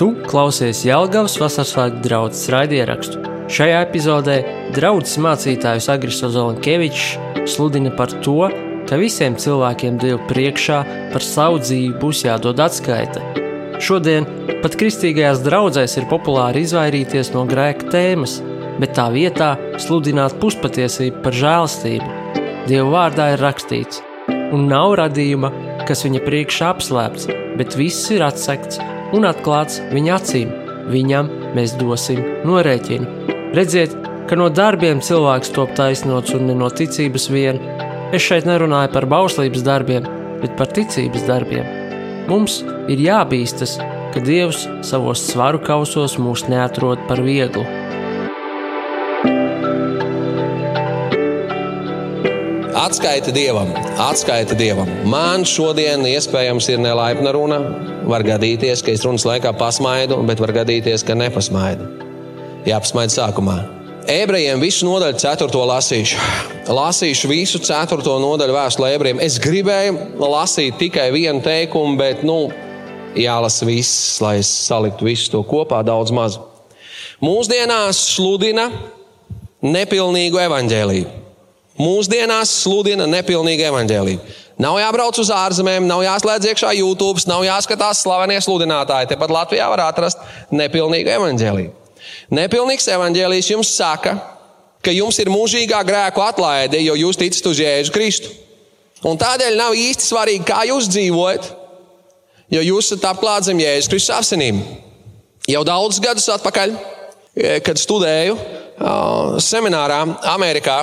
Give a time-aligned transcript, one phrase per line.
[0.00, 3.18] Tu klausies Jālgavas vasaras svētku draugas raidierakstu.
[3.52, 4.36] Šajā epizodē
[4.72, 8.46] draugs mācītājs Agris Ozolankevičs sludina par to,
[8.88, 10.78] ka visiem cilvēkiem Dievu priekšā
[11.12, 13.20] par savu dzīvi būs jādod atskaita.
[13.84, 14.24] Šodien
[14.62, 18.38] pat kristīgajās draudzēs ir populāri izvairīties no grēka tēmas,
[18.80, 19.50] bet tā vietā
[19.84, 22.08] sludināt puspatiesību par žēlastību.
[22.70, 24.00] Dieva vārdā ir rakstīts,
[24.48, 25.52] un nav radījuma,
[25.84, 27.28] kas viņa priekšā apslēpts,
[27.60, 28.80] bet viss ir atsekts
[29.16, 30.52] un atklāts viņa acīm.
[30.90, 33.34] Viņam mēs dosim norēķinu.
[33.56, 33.94] Redziet,
[34.30, 37.60] ka no darbiem cilvēks top taisnots un ne no ticības vien.
[38.14, 40.06] Es šeit nerunāju par bauslības darbiem,
[40.42, 41.66] bet par ticības darbiem.
[42.30, 43.76] Mums ir jābīstas,
[44.14, 47.66] ka Dievs savos svaru kausos mūs neatrod par vieglu.
[52.80, 53.68] Atskaita Dievam,
[54.00, 54.88] atskaita Dievam.
[55.04, 57.58] Man šodien iespējams ir nelaipna runa.
[58.08, 61.90] Var gadīties, ka es runas laikā pasmaidu, bet var gadīties, ka nepasmaidu.
[62.64, 63.58] Jāpasmaida sākumā.
[64.08, 65.60] Ebrejiem visu nodaļu, 4.
[65.74, 66.24] lasīšu.
[66.72, 68.00] Lasīšu visu 4.
[68.24, 69.20] nodaļu vēstulē ebrejiem.
[69.28, 72.46] Es gribēju lasīt tikai vienu teikumu, bet, nu,
[73.12, 76.40] jālasa viss, lai es saliktu visu to kopā daudz maz.
[77.20, 78.70] Mūsdienās sludina
[79.60, 81.20] nepilnīgu evaņģēlību
[81.80, 84.38] mūsdienās sludina nepilnīgu evaņģēlību.
[84.60, 89.08] Nav jābrauc uz ārzemēm, nav jāslēdz iekšā YouTube, nav jāskatās slavenie sludinātāji.
[89.14, 90.20] Tepat Latvijā var atrast
[90.52, 91.72] nepilnīgu evaņģēlību.
[92.36, 94.18] Nepilnīgs evaņģēlijs jums saka,
[94.84, 98.34] ka jums ir mūžīgā grēku atlaide, jo jūs ticat uz Jēzu Kristu.
[99.08, 101.50] Un tādēļ nav īsti svarīgi, kā jūs dzīvojat,
[102.52, 104.60] jo jūs esat apklāts zem Jēzus Kristus asinīm.
[105.48, 106.74] Jau daudzus gadus atpakaļ,
[107.64, 108.36] kad studēju
[109.40, 110.02] seminārā
[110.34, 110.82] Amerikā,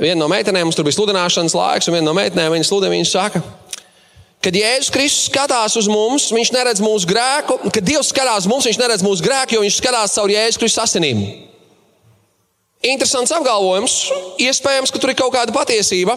[0.00, 3.08] Viena no meitenēm mums tur bija sludināšanas laiks, un viena no meitenēm viņa sludina, viņa
[3.10, 3.42] saka,
[4.40, 7.58] Kad Jēzus Kristus skatās uz mums, viņš neredz mūsu grēku.
[7.68, 10.80] Kad Dievs skatās uz mums, viņš neredz mūsu grēku, jo viņš skatās caur Jēzus Kristus
[10.86, 11.20] asinīm.
[12.88, 13.98] Interesants apgalvojums.
[14.40, 16.16] Iespējams, ka tur ir kaut kāda patiesība,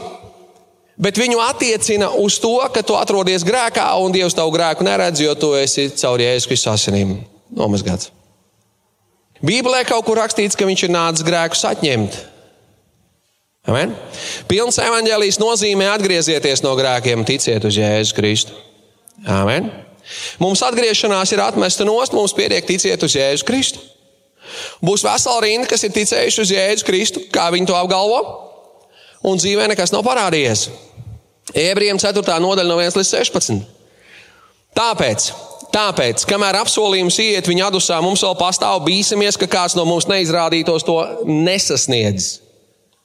[0.95, 5.35] bet viņu attiecina uz to, ka tu atrodies grēkā un Dievs tavu grēku neredz, jo
[5.35, 7.17] tu esi caur Jēzus Kristus asinīm
[7.51, 8.13] nomazgāts.
[9.43, 12.21] Bībelē kaut kur rakstīts, ka viņš ir nācis grēkus atņemt.
[13.63, 13.93] Amen?
[14.49, 18.57] Pilns evaņģēlijs nozīmē atgriezieties no grēkiem, ticiet uz Jēzu Kristu.
[19.23, 19.69] Amen?
[20.43, 23.79] Mums atgriešanās ir atmesta nost, mums pietiek ticiet uz Jēzu Kristu.
[24.83, 28.19] Būs vesela rinda, kas ir ticējuši uz Jēzu Kristu, kā viņi to apgalvo,
[29.23, 30.67] un dzīvē nekas nav parādījies.
[31.55, 32.19] Ebrejiem 4.
[32.43, 33.63] nodaļa no 1 līdz 16.
[34.75, 35.31] Tāpēc,
[35.71, 40.83] tāpēc, kamēr apsolījums iet viņa adusā, mums vēl pastāv bīsimies, ka kāds no mums neizrādītos
[40.83, 42.42] to nesasniedzis.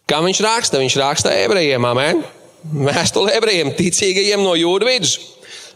[0.08, 0.80] Kā viņš raksta?
[0.80, 2.22] Viņš raksta ebrejiem, amen.
[2.72, 5.14] Vēstule ebrejiem, ticīgajiem no jūras vidus.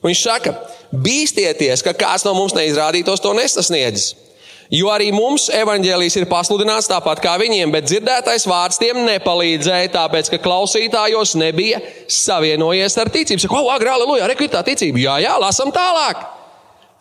[0.03, 0.57] Viņš saka,
[0.93, 4.15] bīsties, ka kāds no mums neizrādītos to nesasniedzis.
[4.73, 10.31] Jo arī mums evanģēlijas ir pasludināts tāpat kā viņiem, bet dzirdētais vārds tiem nepalīdzēja, tāpēc
[10.33, 13.43] ka klausītājos nebija savienojies ar ticību.
[13.45, 15.03] Saka, oh, agrā, aleluja, re, ir tā ticība.
[15.03, 16.25] Jā, jā, lasam tālāk.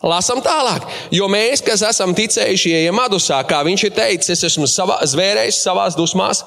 [0.04, 4.66] Lasam tālāk, jo mēs, kas esam ticējuši, ejam adusā, kā viņš ir teicis, es esmu
[4.66, 6.42] savā, zvērējis savās dusmās,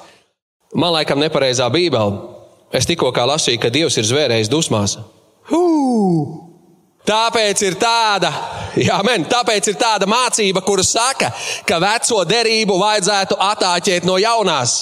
[0.74, 2.34] Man laikam nepareizā bībele.
[2.74, 4.98] Es tikko lasīju, ka Dievs ir zvērējis dusmās.
[5.50, 5.62] Hū!
[7.06, 8.32] Tāpēc ir tāda,
[8.82, 11.30] jā, men, tāpēc ir tāda mācība, kura saka,
[11.62, 14.80] ka veco derību vajadzētu attāķēt no jaunās.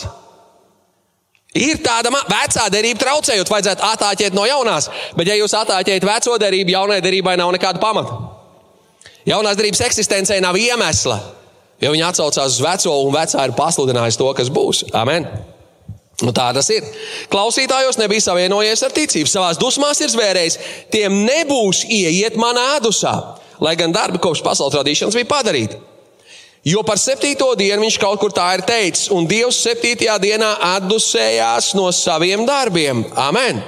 [1.54, 6.72] Ir tāda vecā derība traucējot, vajadzētu attāķēt no jaunās, bet ja jūs attāķējat veco derību,
[6.74, 8.16] jaunai derībai nav nekāda pamata.
[9.28, 11.20] Jaunās derības eksistencei nav iemesla,
[11.84, 14.86] jo viņi atsaucās uz veco un vecā ir pasludinājis to, kas būs.
[14.96, 15.28] Amen!
[16.24, 16.84] Nu, tā tas ir.
[17.32, 20.58] Klausītājos nebija savienojies ar ticību, savās dusmās ir zvērējis.
[20.94, 23.12] Tiem nebūs ieiet manā ēdusā,
[23.64, 25.80] lai gan darbi kopš pasaules radīšanas bija padarīti.
[26.64, 31.74] Jo par septīto dienu viņš kaut kur tā ir teicis, un Dievs septītajā dienā atdusējās
[31.76, 33.04] no saviem darbiem.
[33.20, 33.60] Amen!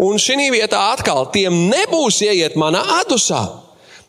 [0.00, 3.42] Un šī vietā atkal tiem nebūs ieiet manā atdusā.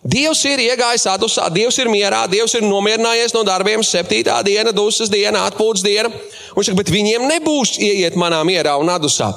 [0.02, 5.12] Dievs ir iegājis atdusā, Dievs ir mierā, Dievs ir nomierinājies no darbiem, septītā diena, dusmas
[5.14, 6.09] diena, atpūtas diena.
[6.56, 9.30] Viņš saka, bet viņiem nebūs ieiet manā mierā un atdusā.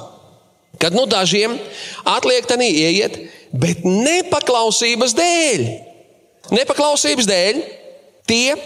[0.80, 1.58] Kad nu dažiem
[2.08, 3.18] atliek tā ieiet,
[3.52, 5.66] bet nepaklausības dēļ.
[6.56, 7.60] Nepaklausības dēļ
[8.26, 8.56] tie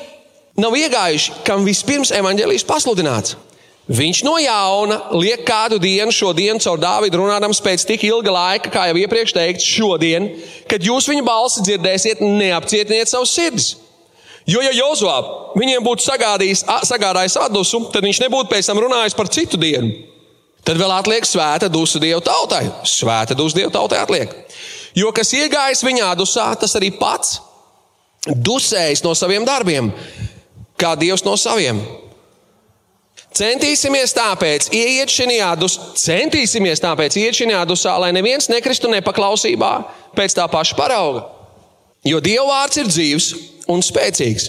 [0.59, 3.35] nav iegājuši, kam vispirms evaņģēlijas pasludināts.
[3.89, 8.73] Viņš no jauna liek kādu dienu, šo dienu caur Dāvidu runādams pēc tik ilga laika,
[8.73, 10.29] kā jau iepriekš teikts, šodien,
[10.69, 13.71] kad jūs viņa balsi dzirdēsiet, neapcietiniet savus sirdis.
[14.49, 15.17] Jo, ja Jozovā
[15.57, 19.91] viņiem būtu sagādājis atdusu, tad viņš nebūtu pēc tam runājis par citu dienu.
[20.65, 22.67] Tad vēl atliek svēta dusu Dieva tautai.
[22.85, 24.33] Svēta dusu Dieva tautai atliek.
[24.97, 27.39] Jo kas iegājis viņa adusā, tas arī pats
[28.29, 29.89] dusējis no saviem darbiem,
[30.81, 31.81] kā Dievs no saviem.
[33.39, 39.73] Centīsimies tāpēc ieiet šajā dusmā, centīsimies tāpēc ieiet šajā dusmā, lai neviens nekristu nepaklausībā
[40.17, 41.27] pēc tā paša parauga.
[42.07, 43.29] Jo Dieva vārds ir dzīves
[43.71, 44.49] un spēcīgs.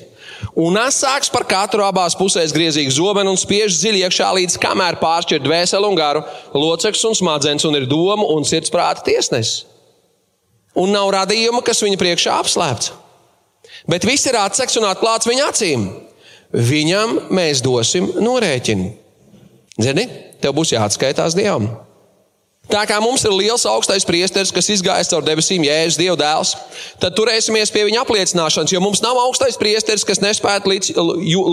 [0.56, 5.44] Un asāks par katru abās pusēs griezīgu zobenu un spiež dziļi iekšā līdz kamēr pāršķir
[5.44, 6.24] dvēseli un garu,
[6.56, 9.65] locekļus un smadzenes un ir domu un sirdsprāta tiesnesis.
[10.80, 12.94] Un nav radījuma, kas viņa priekšā apslēpts.
[13.89, 15.89] Bet viss ir atseks un atklāts viņa acīm.
[16.56, 18.90] Viņam mēs dosim norēķinu.
[19.80, 20.07] Zini,
[20.42, 21.69] tev būs jāatskaitās Dievam.
[22.69, 26.51] Tā kā mums ir liels augstais priesteris, kas izgājis caur debesīm, Jēzus Dieva dēls,
[27.01, 30.92] tad turēsimies pie viņa apliecināšanas, jo mums nav augstais priesteris, kas nespētu līdz,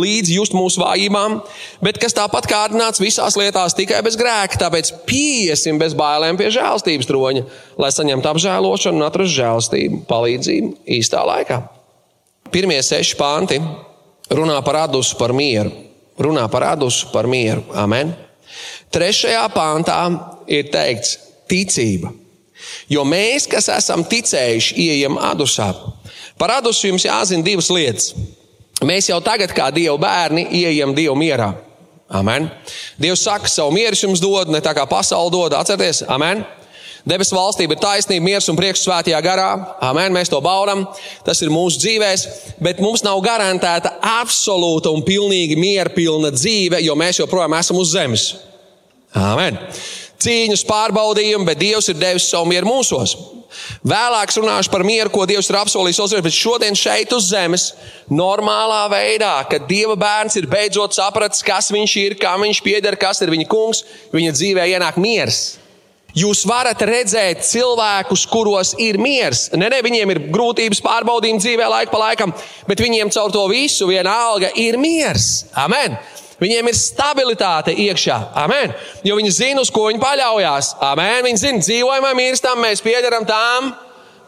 [0.03, 1.39] līdz just mūsu vājībām,
[1.81, 4.61] bet kas tāpat kārdināts visās lietās tikai bez grēka.
[4.61, 7.49] Tāpēc piesim bez bailēm pie žēlstības troņa,
[7.81, 11.63] lai saņemtu apžēlošanu un atrastu žēlstību, palīdzību īstā laikā.
[12.53, 13.63] Pirmie seši panti
[14.31, 15.73] runā par adusu, par mieru.
[16.19, 17.65] Runā par adusu, par mieru.
[17.77, 18.15] Amen.
[18.93, 19.99] Trešajā pāntā
[20.49, 21.19] ir teikts
[21.51, 22.13] ticība.
[22.89, 25.69] Jo mēs, kas esam ticējuši, ieejam adusā.
[26.41, 28.13] Par adusu jums jāzina divas lietas.
[28.85, 31.53] Mēs jau tagad, kā Dieva bērni, ieejam Dieva mierā.
[32.13, 32.47] Amen.
[33.01, 35.57] Dievs saka, savu mieru jums dod, ne tā kā pasaule dod.
[35.59, 36.45] Atcerieties, amen.
[37.07, 39.51] Debesu valstība ir taisnība, miers un prieks svētajā garā.
[39.87, 40.83] Amen, mēs to baudām.
[41.27, 42.25] Tas ir mūsu dzīvēs,
[42.59, 48.25] bet mums nav garantēta absolūta un pilnīgi mierpilna dzīve, jo mēs joprojām esam uz zemes.
[49.15, 49.61] Amen.
[50.19, 53.15] Cīņas pārbaudījumi, bet Dievs ir devis savu mieru mūsos.
[53.87, 57.69] Vēlāk runāšu par mieru, ko Dievs ir apsolījis zemes, bet šodien šeit uz zemes,
[58.11, 63.23] normālā veidā, kad Dieva bērns ir beidzot sapratis, kas viņš ir, kam viņš pieder, kas
[63.23, 63.85] ir viņa kungs,
[64.17, 65.45] viņa dzīvē ienāk miers.
[66.17, 69.51] Jūs varat redzēt cilvēkus, kuros ir miers.
[69.53, 72.33] Ne, ne, viņiem ir grūtības, pārbaudījumi dzīvē, laika pa laikam,
[72.69, 75.45] bet viņiem caur to visu vienalga ir miers.
[75.53, 75.99] Amen!
[76.37, 78.17] Viņiem ir stabilitāte iekšā.
[78.37, 78.75] Amen.
[79.05, 80.75] Jo viņi zina, uz ko viņi paļaujas.
[80.85, 81.23] Amen.
[81.25, 83.73] Viņi zina, dzīvojam mirstam, mēs piederam tām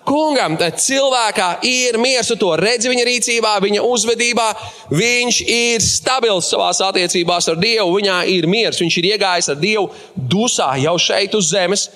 [0.09, 0.57] kungam.
[0.59, 4.47] Cilvēkā ir miers, to redz viņa rīcībā, viņa uzvedībā.
[4.91, 7.93] Viņš ir stabils savā attiecībās ar Dievu.
[7.99, 11.89] Viņā ir miers, viņš ir iegājis ar Dievu dusā jau šeit uz zemes.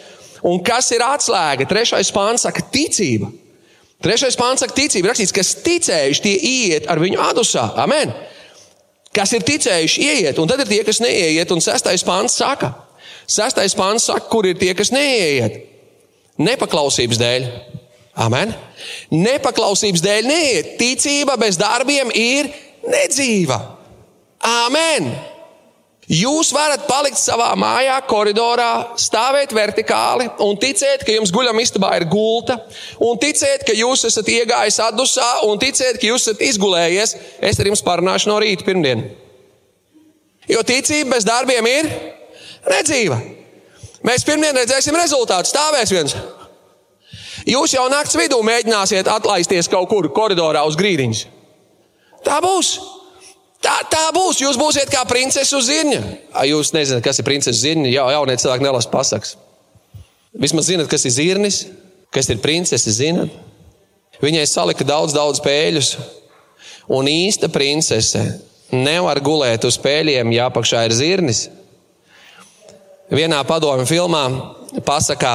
[0.44, 1.68] Un kas ir atslēga?
[1.70, 3.30] Trešais pāns saka, ticība.
[4.02, 5.12] Trešais pāns saka, ticība.
[5.12, 7.70] Rakstīts, kas ticējuši, tie iet ar viņu adusā.
[7.80, 8.12] Amen
[9.12, 11.52] kas ir ticējuši, ieiet, un tad ir tie, kas neieiet.
[11.52, 12.72] Un sestais pāns saka,
[13.28, 15.60] sestais pāns saka, kur ir tie, kas neieiet.
[16.40, 17.48] Nepaklausības dēļ.
[18.20, 18.52] Amen.
[19.14, 20.72] Nepaklausības dēļ neiet.
[20.80, 22.50] Ticība bez darbiem ir
[22.84, 23.56] nedzīva.
[24.44, 25.12] Amen.
[26.12, 32.08] Jūs varat palikt savā mājā, koridorā, stāvēt vertikāli un ticēt, ka jums guļam istabā ir
[32.10, 32.58] gulta,
[33.00, 37.14] un ticēt, ka jūs esat iegājis atdusā, un ticēt, ka jūs esat izgulējies.
[37.40, 39.06] Es ar jums parunāšu no rīta pirmdien.
[40.50, 41.88] Jo ticība bez darbiem ir
[42.68, 43.22] nedzīva.
[44.04, 45.54] Mēs pirmdien redzēsim rezultātu.
[45.54, 46.18] Stāvēs viens.
[47.48, 51.22] Jūs jau naktas vidū mēģināsiet atlaisties kaut kur koridorā uz grīdiņas.
[52.22, 52.74] Tā būs.
[53.62, 54.40] Tā, tā būs.
[54.42, 56.00] Jūs būsiet kā princese uz zirņa.
[56.48, 57.90] Jūs nezināt, kas ir princese zirņa.
[57.90, 59.36] Jā, jaunie cilvēki nelasa pasakas.
[60.32, 61.64] Vismaz zinat, kas ir zirnis,
[62.14, 62.94] kas ir princese.
[62.94, 63.34] Zinat?
[64.22, 65.96] Viņai salika daudz, daudz pēļus.
[66.92, 68.22] Un īsta princese
[68.72, 71.46] nevar gulēt uz pēļiem, ja apakšā ir zirnis.
[73.12, 74.22] Vienā padomju filmā
[74.86, 75.34] pasakā,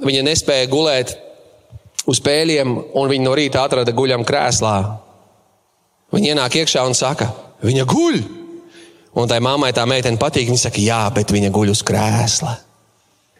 [0.00, 1.12] viņa nespēja gulēt
[2.08, 4.74] uz pēļiem, un viņa no rīta atrada guļam krēslā.
[6.10, 7.28] Viņa ienāk iekšā un saka,
[7.64, 8.18] Viņa guļ.
[9.20, 10.48] Un tai mammai tā meitene patīk.
[10.48, 12.56] Viņa saka, jā, bet viņa guļ uz krēsla.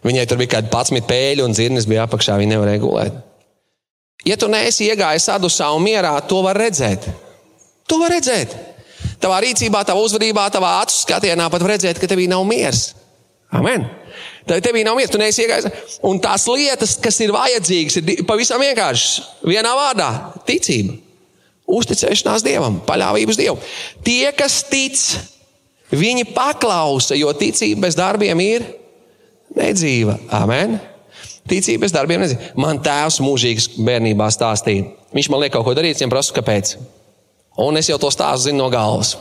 [0.05, 2.37] Viņai tur bija kādi 11 pēļi un dzirnes bija apakšā.
[2.41, 3.21] Viņa nevarēja gulēt.
[4.29, 7.07] Ja tu neesi iegājis sadusā un mierā, to var redzēt.
[7.89, 8.53] To var redzēt.
[9.21, 12.91] Tavā rīcībā, tavā uzvedībā, tavā acu skatienā pat redzēt, ka tevī nav miers.
[13.57, 13.87] Amen.
[14.49, 15.99] Tad tevī nav miers, tu neesi iegājis.
[16.07, 19.21] Un tās lietas, kas ir vajadzīgas, ir pavisam vienkāršas.
[19.47, 20.11] Vienā vārdā-
[20.49, 20.97] ticība.
[21.71, 23.61] Uzticēšanās Dievam, paļāvības Dievam.
[24.03, 24.99] Tie, kas tic,
[25.93, 28.65] viņi paklausa, jo ticība bez darbiem ir
[29.57, 30.19] nedzīva.
[30.31, 30.81] Amen.
[31.49, 32.55] Ticība bez darbiem nedzīva.
[32.57, 34.89] Man tēvs mūžīgs bērnībā stāstīja.
[35.15, 36.77] Viņš man liek kaut ko darīt, viņam prasa, kāpēc.
[37.61, 39.17] Un es jau to stāstu zinu no galvas.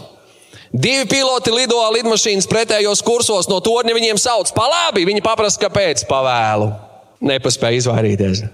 [0.69, 5.07] Divi piloti lido lidmašīnas pretējos kursos, no torņa viņiem sauc pa labi.
[5.09, 6.69] Viņi paprasa, kāpēc pavēlu.
[7.25, 8.45] Nepaspēja izvairīties.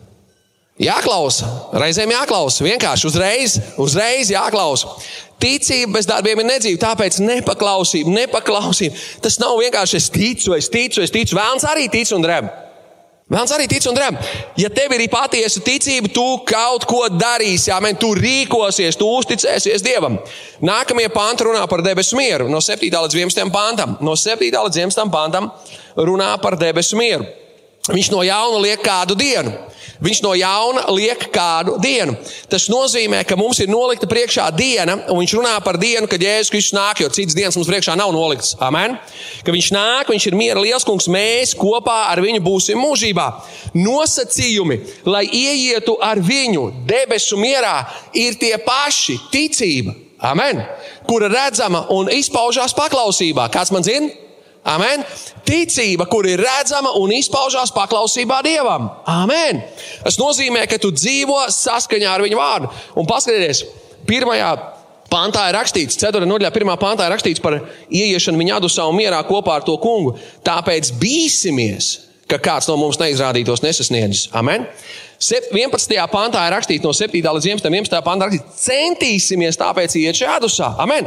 [0.82, 1.48] Jāklausa,
[1.80, 2.64] reizēm jāklausa.
[2.66, 4.96] Vienkārši uzreiz, uzreiz jāklausa.
[5.40, 9.00] Ticība bez darbiem ir nedzīva, tāpēc nepaklausība, nepaklausība.
[9.24, 11.36] Tas nav vienkārši es ticu, es ticu, es ticu.
[11.36, 12.48] Vēlams arī tic un drēb.
[13.26, 14.18] Vēlams arī tic un drēm.
[14.62, 20.20] Ja tev ir patiesa ticība, tu kaut ko darīsi, man, tu rīkosies, tu uzticēsies Dievam.
[20.62, 22.46] Nākamie panti runā par debesu mieru.
[22.54, 22.86] No 7.
[22.86, 23.50] līdz 11.
[23.50, 23.96] pantam.
[24.06, 24.46] No 7.
[24.54, 25.10] līdz 11.
[25.10, 25.50] pantam
[25.98, 27.26] runā par debesu mieru.
[27.90, 29.58] Viņš no jauna liek kādu dienu.
[30.04, 32.16] Viņš no jauna liek kādu dienu.
[32.52, 36.52] Tas nozīmē, ka mums ir nolikta priekšā diena, un viņš runā par dienu, kad Jēzus
[36.52, 38.56] Kristus nāk, jo citas dienas mums priekšā nav noliktas.
[38.60, 38.98] Amen.
[39.46, 43.30] Ka viņš nāk, viņš ir miera liels kungs, mēs kopā ar viņu būsim mūžībā.
[43.78, 50.64] Nosacījumi, lai ieietu ar viņu debesu mierā, ir tie paši- ticība, amen,
[51.08, 53.50] kura redzama un izpaužās paklausībā.
[53.50, 54.25] Kāds man zina?
[54.66, 55.04] Amen.
[55.46, 58.88] Ticība, kur ir redzama un izpaužās paklausībā Dievam.
[59.06, 59.62] Amen.
[60.02, 62.72] Tas nozīmē, ka tu dzīvo saskaņā ar Viņa vārdu.
[62.98, 63.62] Un paskatieties,
[64.10, 64.50] pirmajā
[65.12, 66.26] pantā ir rakstīts, 4.
[66.26, 66.72] nodaļā, 1.
[66.82, 67.60] pantā ir rakstīts par
[67.94, 70.16] ieiešanu viņa adusā un mierā kopā ar to kungu.
[70.46, 71.92] Tāpēc bīsimies,
[72.32, 74.32] ka kāds no mums neizrādītos nesasniedzis.
[74.34, 74.66] Amen.
[75.22, 75.94] 11.
[76.10, 77.22] pantā ir rakstīts no 7.
[77.22, 77.70] līdz 11.
[77.70, 78.02] 11.
[78.08, 80.72] pantā rakstīts, centīsimies tāpēc iet šajā adusā.
[80.82, 81.06] Amen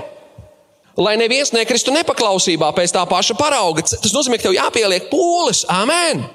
[0.98, 3.84] lai neviens nekristu nepaklausībā pēc tā paša parauga.
[3.86, 5.64] Tas nozīmē, ka tev jāpieliek pūles.
[5.70, 6.26] Amen!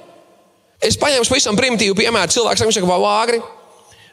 [0.83, 2.31] Es paņēmu pavisam primitīvu piemēru.
[2.33, 3.41] Cilvēks saka, vai vāgri?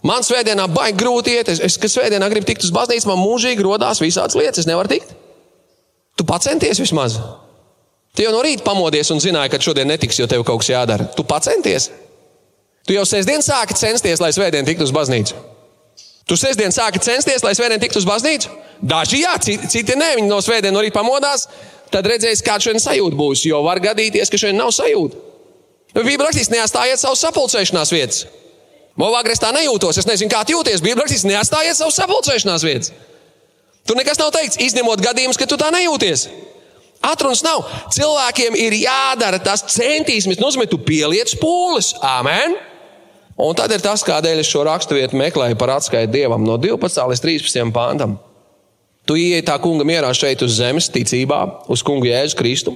[0.06, 1.50] Man svētdienā baigi grūti iet.
[1.52, 4.62] Es, es kad svētdienā gribu tikt uz baznīcu, man mūžīgi rodās visādas lietas.
[4.62, 5.12] Es nevaru tikt.
[6.16, 7.18] Tu pacenties vismaz.
[8.16, 11.06] Tu jau no rīta pamodies un zināji, ka šodien netiks, jo tev kaut kas jādara.
[11.14, 11.90] Tu pacenties.
[12.86, 15.36] Tu jau sestdien sāki censties, lai svētdien tiktu uz baznīcu.
[16.30, 18.52] Tu sestdien sāki censties, lai svētdien tiktu uz baznīcu?
[18.86, 21.48] Daži jā, citi, nē, viņi no svētdienas no rīta pamodās,
[21.90, 23.42] tad redzēs, kāda šodien sajūta būs.
[23.48, 25.18] Jo var gadīties, ka šodien nav sajūta.
[25.96, 28.22] Bībelē rakstīts, neatstājiet savus sapulcēšanās vietas.
[29.00, 30.84] Movāgri es tā nejūtos, es nezinu, kā jūties.
[30.86, 32.94] Bībelē rakstīts, neatstājiet savus sapulcēšanās vietas.
[33.88, 36.28] Tur nekas nav teikts, izņemot gadījumus, ka tu tā nejūties.
[37.10, 37.64] Atrunas nav.
[37.90, 41.96] Cilvēkiem ir jādara tas centīsimies, nozīmē, tu pieliec pūles.
[42.06, 42.54] Amen!
[43.40, 47.22] Un tad ir tas, kādēļ es šo raksturvietu meklēju par atskaitu dievam no 12 līdz
[47.24, 48.18] 13 pāntam.
[49.08, 51.38] Tu ienāc tā kunga mierā šeit uz zemes, ticībā,
[51.72, 52.74] uz kungu Jēzu Kristu.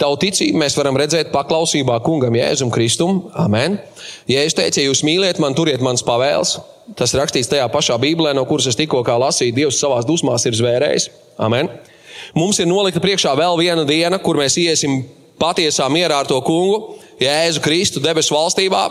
[0.00, 3.20] Tavu ticību mēs varam redzēt paklausībā kungam Jēzum Kristum.
[3.36, 3.76] Amen.
[4.30, 6.56] Jēzus teica, ja jūs mīliet mani, turiet manas pavēles.
[6.98, 9.54] Tas rakstīts tajā pašā Bībelē, no kuras es tikko lasīju.
[9.54, 11.10] Dievs savā dusmās ir zvērējis.
[11.38, 11.68] Amen.
[12.34, 15.02] Mums ir nolikta priekšā vēl viena diena, kur mēs iesim
[15.38, 16.96] patiesā mierā ar to kungu.
[17.18, 18.82] Jēzu Kristu debesu valstībā,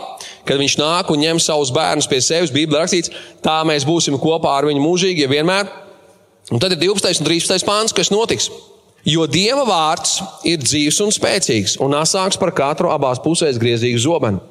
[0.48, 3.12] kad viņš nāk un ņem savus bērnus pie sevis, Bībelē rakstīts,
[3.44, 5.70] tā mēs būsim kopā ar viņu mūžīgi, ja vienmēr.
[6.52, 7.22] Un tad ir 12.
[7.22, 7.64] un 13.
[7.68, 8.50] pāns, kas notiks.
[9.08, 10.18] Jo Dieva vārds
[10.48, 14.42] ir dzīves un spēcīgs, un asāks par katru abās pusēs griezīgu zobenu.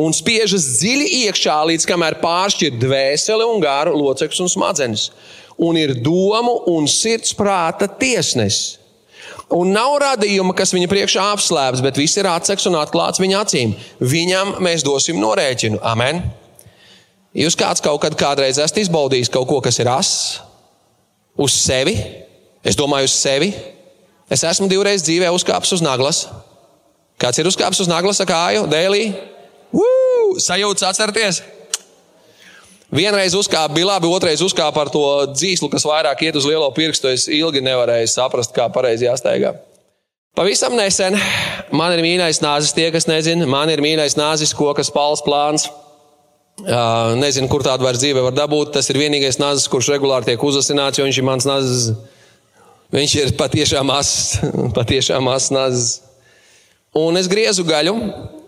[0.00, 5.06] Un spiežas dziļi iekšā, līdz kamēr pāršķir dvēseli un gāru, locekļus un smadzenes.
[5.60, 8.79] Un ir domu un sirds prāta tiesnesis.
[9.50, 13.72] Un nav radījuma, kas viņa priekšā apslēpts, bet viss ir atseks un atklāts viņa acīm.
[13.98, 15.80] Viņam mēs dosim norēķinu.
[15.82, 16.22] Amen.
[17.34, 20.38] Jūs kāds kaut kad kādreiz esat izbaudījis kaut ko, kas ir ass,
[21.38, 21.96] uz sevi?
[22.66, 23.50] Es domāju, uz sevi.
[24.30, 26.24] Es esmu divreiz dzīvē uzkāpis uz naglas.
[27.20, 29.08] Kāds ir uzkāpis uz naglas kāju, dēlī?
[30.40, 31.42] Sajūta atcerieties!
[32.90, 37.12] Vienreiz uzkāpa, bija labi, otrreiz uzkāpa ar to dzīslu, kas vairāk iet uz lielo pirkstu.
[37.14, 39.54] Es ilgi nevarēju saprast, kā pareizi jāsteigā.
[40.34, 41.14] Pavisam nesen
[41.74, 45.68] man ir mīļais nāzis, tie, kas nezina, man ir mīļais nāzis, kokas pāls plāns.
[47.20, 48.74] Nezinu, kur tādu vairs dzīvē var dabūt.
[48.74, 51.86] Tas ir vienīgais nāzis, kurš regulāri tiek uzasināts, jo viņš ir mans nāzis.
[52.90, 54.40] Viņš ir patiešām mazs,
[54.78, 55.90] patiešām mazs nāzis.
[56.98, 57.94] Un es griezu gaļu,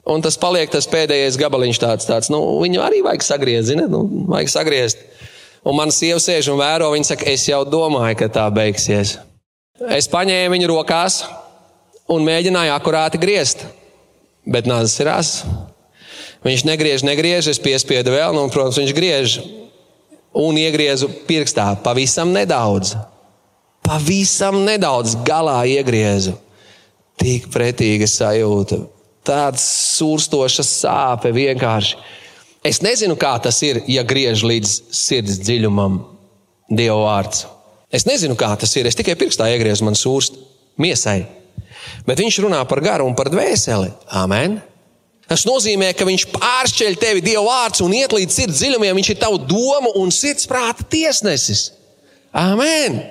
[0.02, 4.02] Un tas paliek tas pēdējais gabaliņš, tāds, tāds nu, viņu arī vajag sagriezt, zini, nu,
[4.32, 5.04] vajag sagriezt.
[5.62, 9.14] Un man sieva sēž un vēro, viņa saka, es jau domāju, ka tā beigsies.
[9.94, 11.20] Es paņēmu viņu rokās
[12.10, 13.62] un mēģināju akurāti griezt,
[14.42, 15.44] bet nāzes ir asas.
[16.42, 19.36] Viņš negriež, negriež, es piespiedu vēl, nu, un, protams, viņš griež
[20.34, 22.96] un iegriezu pirkstā pavisam nedaudz.
[23.86, 26.34] Pavisam nedaudz galā iegriezu.
[27.22, 28.80] Tik pretīga sajūta
[29.26, 31.98] tāda sūrstoša sāpe vienkārši.
[32.66, 35.98] Es nezinu, kā tas ir, ja griež līdz sirds dziļumam
[36.72, 37.46] Dieva vārds.
[37.92, 38.86] Es nezinu, kā tas ir.
[38.88, 40.38] Es tikai pirkstā iegriezu man sūrst
[40.80, 41.24] miesai.
[42.06, 43.90] Bet viņš runā par garu un par dvēseli.
[44.16, 44.60] Amen.
[45.28, 48.96] Tas nozīmē, ka viņš pāršķeļ tevi Dieva vārds un iet līdz sirds dziļumiem.
[48.98, 51.70] Viņš ir tavu domu un sirdsprāta tiesnesis.
[52.32, 53.02] Amen.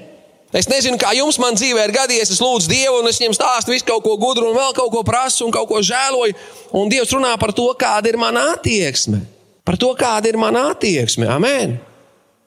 [0.52, 2.34] Es nezinu, kā jums man dzīvē ir gadījies.
[2.34, 5.04] Es lūdzu Dievu, un es viņam stāstu visu kaut ko gudru, un vēl kaut ko
[5.08, 6.36] prasu, un kaut ko žēloju.
[6.76, 9.22] Un Dievs runā par to, kāda ir mana attieksme.
[9.64, 11.30] Par to, kāda ir mana attieksme.
[11.32, 11.78] Amen.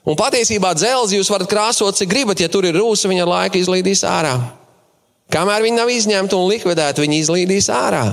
[0.04, 4.04] Un patiesībā dzelzi jūs varat krāsot, cik gribat, ja tur ir rūsa, viņa laika izlīdīs
[4.04, 4.34] ārā.
[5.32, 8.04] Kamēr viņi nav izņemti un likvidēti, viņi izlīdīs ārā.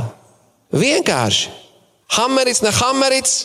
[0.72, 1.52] Vienkārši.
[2.16, 3.36] Hamerits, ne hamerits,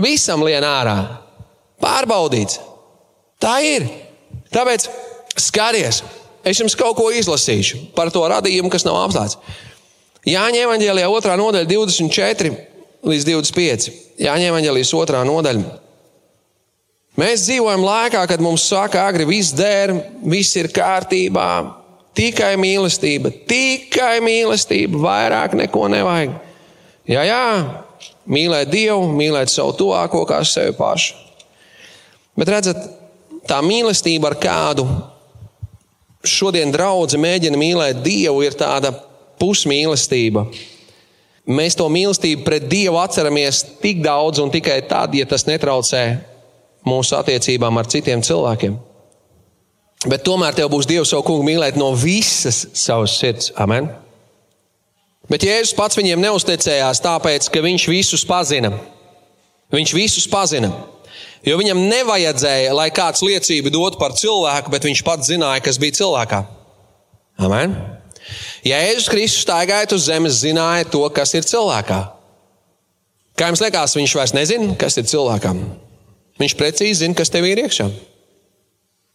[0.00, 0.98] visam lien ārā.
[1.80, 2.60] Pārbaudīts.
[3.40, 3.88] Tā ir.
[4.52, 4.86] Tāpēc
[5.40, 6.02] skaties,
[6.44, 9.38] es jums kaut ko izlasīšu par to radījumu, kas nav apslēgts.
[10.24, 12.52] Jāņem evanģēlijā otrā nodaļa 24
[13.04, 13.88] līdz 25.
[14.24, 15.80] Jāņem evanģēlijas otrā nodaļa.
[17.20, 19.92] Mēs dzīvojam laikā, kad mums saka, agri viss der,
[20.26, 21.46] viss ir kārtībā,
[22.16, 26.34] tikai mīlestība, tikai mīlestība, vairāk neko nevajag.
[27.06, 27.44] Jā, jā,
[28.26, 31.20] mīlēt Dievu, mīlēt savu tuvāko kā sevi pašu.
[32.34, 32.80] Bet redzat,
[33.46, 34.88] tā mīlestība, ar kādu
[36.28, 38.92] šodien draugi mēģina mīlēt Dievu, ir tāda
[39.40, 40.46] pusmīlestība.
[41.44, 46.04] Mēs to mīlestību pret Dievu atceramies tik daudz un tikai tad, ja tas netraucē
[46.88, 48.78] mūsu attiecībām ar citiem cilvēkiem.
[50.08, 53.52] Bet tomēr tev būs Dievs savu kungu mīlēt no visas savas sirds.
[53.60, 53.88] Amen.
[55.30, 58.74] Bet Jēzus pats viņiem neuzticējās, tāpēc, ka viņš visus pazina.
[59.72, 60.68] Viņš visus pazina.
[61.44, 65.98] Jo viņam nevajadzēja, lai kāds liecību dotu par cilvēku, bet viņš pats zināja, kas bija
[66.00, 66.40] cilvēkā.
[67.44, 67.74] Amen.
[68.64, 72.00] Ja Jēzus Kristus staigāja uz zemes, zināja to, kas ir cilvēkā.
[73.36, 75.60] Kā jums liekas, viņš vairs nezina, kas ir cilvēkam?
[76.40, 77.88] Viņš precīzi zina, kas tev ir iekšā.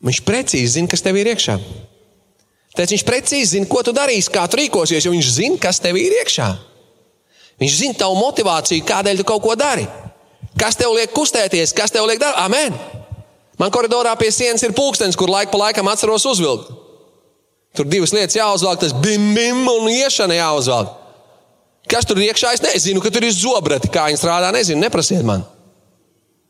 [0.05, 1.55] Viņš precīzi zina, kas tev ir iekšā.
[2.75, 5.98] Tāpēc viņš precīzi zina, ko tu darīsi, kā tu rīkosies, jo viņš zina, kas tev
[6.00, 6.50] ir iekšā.
[7.59, 9.88] Viņš zina tavu motivāciju, kādēļ tu kaut ko dari.
[10.60, 12.39] Kas tev liek kustēties, kas tev liek darīt?
[12.41, 12.75] Amen!
[13.60, 16.72] Man koridorā pie sienas ir pulkstenis, kur laiku pa laikam atceros uzvilkt.
[17.75, 20.96] Tur divas lietas jāuzvelk, tas bim, bim un iešana jāuzvelk.
[21.89, 22.53] Kas tur iekšā?
[22.55, 24.51] Es nezinu, ka tur ir zobrati, kā viņi strādā.
[24.53, 25.43] Nezinu, neprasiet man.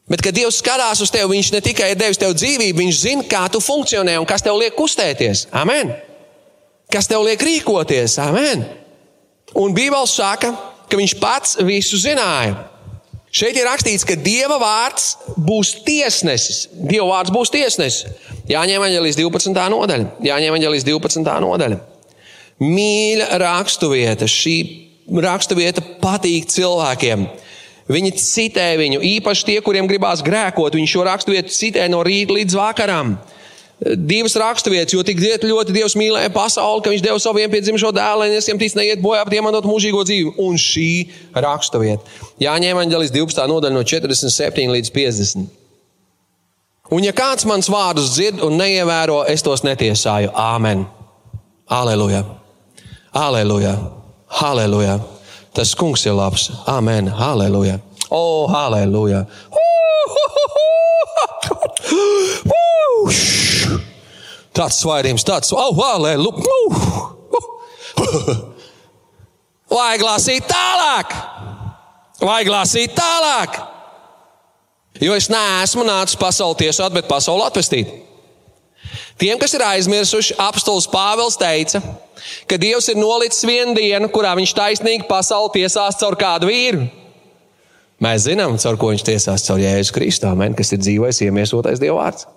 [0.10, 3.26] Bet, kad Dievs skatās uz tevi, Viņš ne tikai ir devis tev dzīvību, Viņš zina,
[3.30, 5.48] kā tu funkcionē un kas tev liek kustēties.
[5.54, 5.94] Amen!
[6.90, 8.18] Kas tev liek rīkoties?
[8.24, 8.66] Amen!
[9.54, 10.52] Un Bībeli saka,
[10.90, 12.58] ka Viņš pats visu zināja.
[13.30, 16.64] Šeit ir rakstīts, ka Dieva vārds būs tiesnesis.
[16.74, 18.08] Dieva vārds būs tiesnesis.
[18.50, 19.54] Jāņem aģelīs 12.
[19.54, 20.16] nodaļa.
[20.26, 21.36] Jāņem aģelīs 12.
[21.46, 21.78] nodaļa.
[22.66, 24.26] Mīļa raksturvieta.
[24.26, 24.56] Šī
[25.22, 27.28] raksturvieta patīk cilvēkiem.
[27.90, 30.78] Viņi citē viņu, īpaši tie, kuriem gribās grēkot.
[30.78, 33.16] Viņi šo raksturvietu citē no rīta līdz vakaram.
[33.80, 38.34] Divas raksturvietas, jo tik ļoti Dievs mīlēja pasauli, ka Viņš deva savu vienpiedzimušo dēlu, lai
[38.34, 40.34] visiem tic neiet bojā, bet iemantot mūžīgo dzīvi.
[40.44, 40.90] Un šī
[41.34, 42.04] raksturvieta.
[42.44, 43.46] Jāņem Anģelis 12.
[43.48, 45.48] nodaļa no 47 līdz 50.
[46.92, 50.34] Un ja kāds mans vārdus dzird un neievēro, es tos netiesāju.
[50.36, 50.84] Āmen!
[51.70, 52.26] Aleluja!
[53.14, 53.78] Aleluja!
[54.44, 54.98] Aleluja!
[55.54, 56.52] Tas kungs ir labs.
[56.68, 57.08] Amen.
[57.08, 57.80] Halleluja.
[58.10, 59.26] O, oh, halleluja.
[64.56, 66.36] Tāds svairījums, tāds, oh, halleluja.
[69.70, 71.14] Vajag lasīt tālāk.
[72.20, 73.60] Vajag lasīt tālāk.
[75.00, 77.92] Jo es neesmu nācis pasauli tiesāt, bet pasauli atvestīt.
[79.20, 81.82] Tiem, kas ir aizmirsuši, apstults Pāvils teica,
[82.48, 86.88] ka Dievs ir nolicis vienu dienu, kurā viņš taisnīgi pasauli tiesās caur kādu vīru.
[88.00, 92.28] Mēs zinām, caur ko viņš tiesās caur Jēzus Kristu, kas ir dzīvojis, iemiesotais Dieva vārds.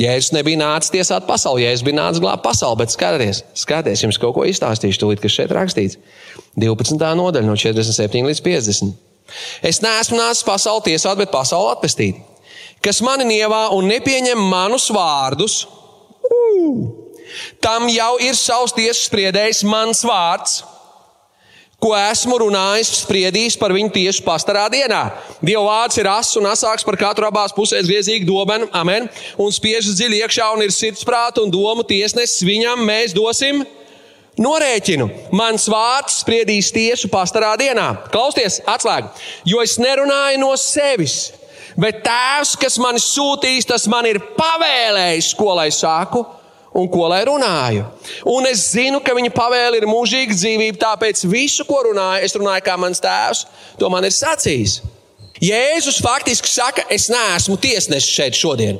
[0.00, 4.34] Jēzus nebija nācis tiesāt pasauli, Jēzus bija nācis glābt pasauli, bet skatieties, skatieties, jums kaut
[4.36, 5.98] ko izstāstīšu, tūlīt, kas šeit rakstīts.
[6.58, 6.98] 12.
[7.20, 8.94] nodaļa no 47 līdz 50.
[9.64, 12.20] Es neesmu nācis pasauli tiesāt, bet pasauli atpestīt.
[12.84, 15.62] Kas mani nievā un nepieņem manus vārdus,
[17.62, 20.60] Tam jau ir savs tiesas spriedējs, mans vārds,
[21.84, 25.02] ko esmu runājis, spriedījis par viņu tiesu pastarā dienā.
[25.44, 29.98] Dieva vārds ir ass un asāks par katru abās pusēs griezīgu dobenu, amen, un spiežas
[29.98, 33.60] dziļi iekšā un ir sirdsprāta un domu tiesnesis, viņam mēs dosim
[34.40, 35.10] norēķinu.
[35.36, 37.90] Mans vārds spriedīs tiesu pastarā dienā.
[38.14, 39.12] Klausieties, atslēga,
[39.44, 41.34] jo es nerunāju no sevis.
[41.80, 46.22] Bet tēvs, kas man sūtīs, tas man ir pavēlējis, ko lai saku,
[46.74, 47.84] un ko lai runāju.
[48.30, 52.66] Un es zinu, ka viņa pavēle ir mūžīga dzīvība, tāpēc visu, ko runāju, es runāju
[52.66, 53.44] kā mans tēvs,
[53.78, 54.80] to man ir sacījis.
[55.44, 58.78] Jēzus faktiski saka, es neesmu tiesnesis šeit šodien,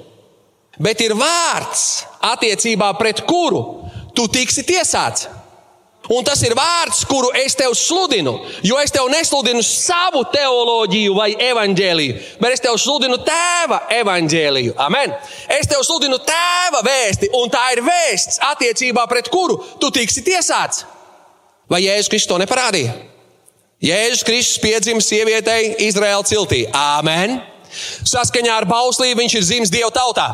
[0.82, 3.62] bet ir vārds attiecībā pret kuru
[4.14, 5.28] tu tiksi tiesāts.
[6.12, 8.34] Un tas ir vārds, kuru es tev sludinu.
[8.66, 14.74] Jo es tev nesludinu savu teoloģiju vai evaņģēliju, bet es tev sludinu tēva evaņģēliju.
[14.84, 15.14] Amen.
[15.48, 20.84] Es tev sludinu tēva vēsti, un tā ir vēsts attiecībā pret kuru tu tiksi tiesāts.
[21.72, 22.92] Vai Jēzus Kristus to neparādīja?
[23.84, 26.66] Jēzus Kristus piedzima sievietei Izraēla ciltī.
[26.68, 27.40] Amen.
[28.04, 30.28] Saskaņā ar bauslību viņš ir dzimis Dieva tautā.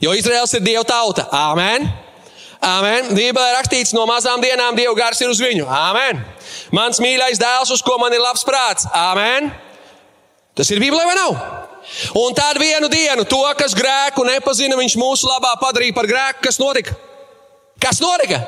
[0.00, 1.28] Jo Izraels ir Dieva tauta.
[1.36, 1.84] Amen.
[2.60, 3.14] Amen.
[3.16, 5.64] Bībelē rakstīts, no mazām dienām Dieva gars ir uz viņu.
[5.64, 6.20] Amen.
[6.76, 8.84] Mans mīļais dēls, uz ko man ir labs prāts.
[8.92, 9.48] Amen.
[10.56, 11.38] Tas ir Bībelē vai nav?
[12.20, 16.44] Un tad vienu dienu to, kas grēku nepazina, viņš mūsu labā padarīja par grēku.
[16.44, 16.94] Kas notika?
[17.80, 18.42] Kas notika?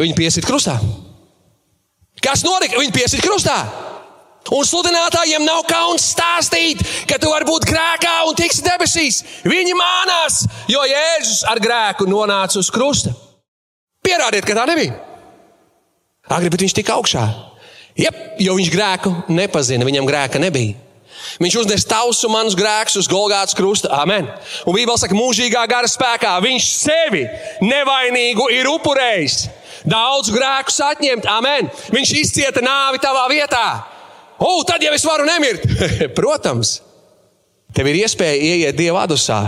[0.00, 0.74] Viņi piesit krustā.
[2.22, 2.80] Kas notika?
[2.80, 3.60] Viņi piesit krustā.
[4.50, 9.22] Un sludinātājiem nav kauns stāstīt, ka tu vari būt grēkā un tiksi debesīs.
[9.46, 13.14] Viņi mānās, jo Jēzus ar grēku nonāca uz krusta.
[14.02, 14.98] Pierādiet, ka tā nebija.
[16.26, 17.22] Agri, bet viņš tika augšā.
[17.98, 20.74] Jep, jo viņš grēku nepazina, viņam grēka nebija.
[21.42, 23.92] Viņš uznes tausu manus grēkus uz Golgātas krusta.
[23.94, 24.26] Amen.
[24.66, 27.22] Un Bībelē saka, mūžīgā gara spēkā viņš sevi
[27.62, 29.46] nevainīgu ir upurējis.
[29.88, 31.70] Daudz grēkus atņemt, amen.
[31.94, 33.66] Viņš izcieta nāvi tavā vietā.
[34.42, 35.64] O, tad jau es varu nemirt.
[36.18, 36.80] Protams,
[37.76, 39.40] tev ir iespēja ieiet Dieva adusā,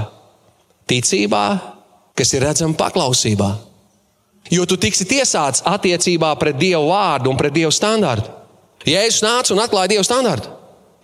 [0.91, 1.45] ticībā,
[2.15, 3.51] kas ir redzama paklausībā.
[4.53, 8.31] Jo tu tiksi tiesāts attiecībā pret Dieva vārdu un pret Dieva standartu.
[8.85, 10.53] Jēzus nāca un atklāja Dieva standartu.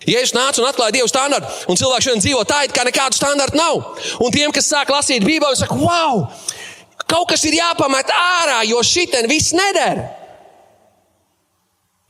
[0.04, 3.58] Jēzus nāca un atklāja Dieva standartu, un cilvēki šodien dzīvo tā, it kā nekādu standartu
[3.58, 3.80] nav.
[4.20, 6.22] Un tiem, kas sāk lasīt Bībeli, saka, wow,
[7.04, 10.04] kaut kas ir jāpamet ārā, jo šitien viss neder.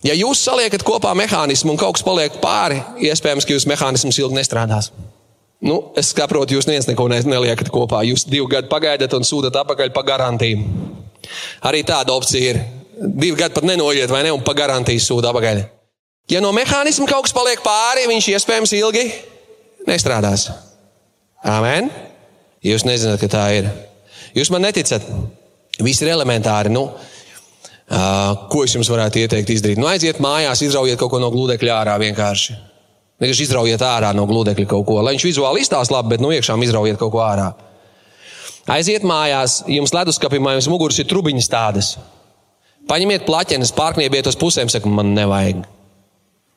[0.07, 4.39] Ja jūs saliekat kopā mehānismu un kaut kas paliek pāri, iespējams, ka jūsu mehānisms ilgi
[4.39, 4.89] nestrādās.
[5.61, 8.01] Nu, es saprotu, jūs neviens neko neliekat kopā.
[8.09, 10.63] Jūs divu gadu pagaidat un sūtat atpakaļ pa garantiju.
[11.69, 12.63] Arī tāda opcija ir.
[13.01, 14.33] Divi gadi pat nenoiet, vai ne?
[14.33, 15.61] Un pa garantiju sūta atpakaļ.
[16.33, 19.05] Ja no mehānisma kaut kas paliek pāri, viņš iespējams ilgi
[19.89, 20.49] nestrādās.
[21.45, 21.91] Amen.
[22.65, 23.69] Jūs nezināt, ka tā ir.
[24.37, 25.05] Jūs man neticat.
[25.81, 26.73] Viss ir elementāri.
[26.73, 26.87] Nu,
[27.91, 29.81] ko es jums varētu ieteikt izdarīt?
[29.81, 32.55] Nu, aiziet mājās, izraujiet kaut ko no gludekļa ārā vienkārši.
[33.21, 36.63] Vienkārši izraujiet ārā no gludekļa kaut ko, lai viņš vizuāli izstāsta labi, bet no iekšām
[36.65, 37.51] izraujiet kaut ko ārā.
[38.71, 41.91] Aiziet mājās, jums leduskapī aiz muguras ir trubiņas tādas.
[42.89, 45.65] Paņemiet plaķenes, pārkniebiet uz pusēm, saka, man nevajag.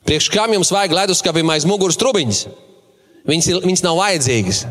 [0.08, 2.46] Priekš kam jums vajag leduskapī aiz muguras trubiņas?
[3.28, 4.66] Viņas, ir, viņas nav vajadzīgas.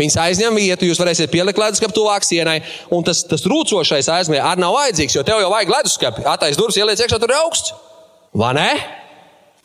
[0.00, 2.60] Viņas aizņem vietu, jūs varēsiet pielikt leduskapu tuvāk sienai,
[2.94, 6.24] un tas, tas rūcošais aizmē arī nav vajadzīgs, jo tev jau vajag leduskapi.
[6.30, 7.74] Atais durvis ieliec iekšā, tur ir augsts.
[8.40, 8.70] Vai ne?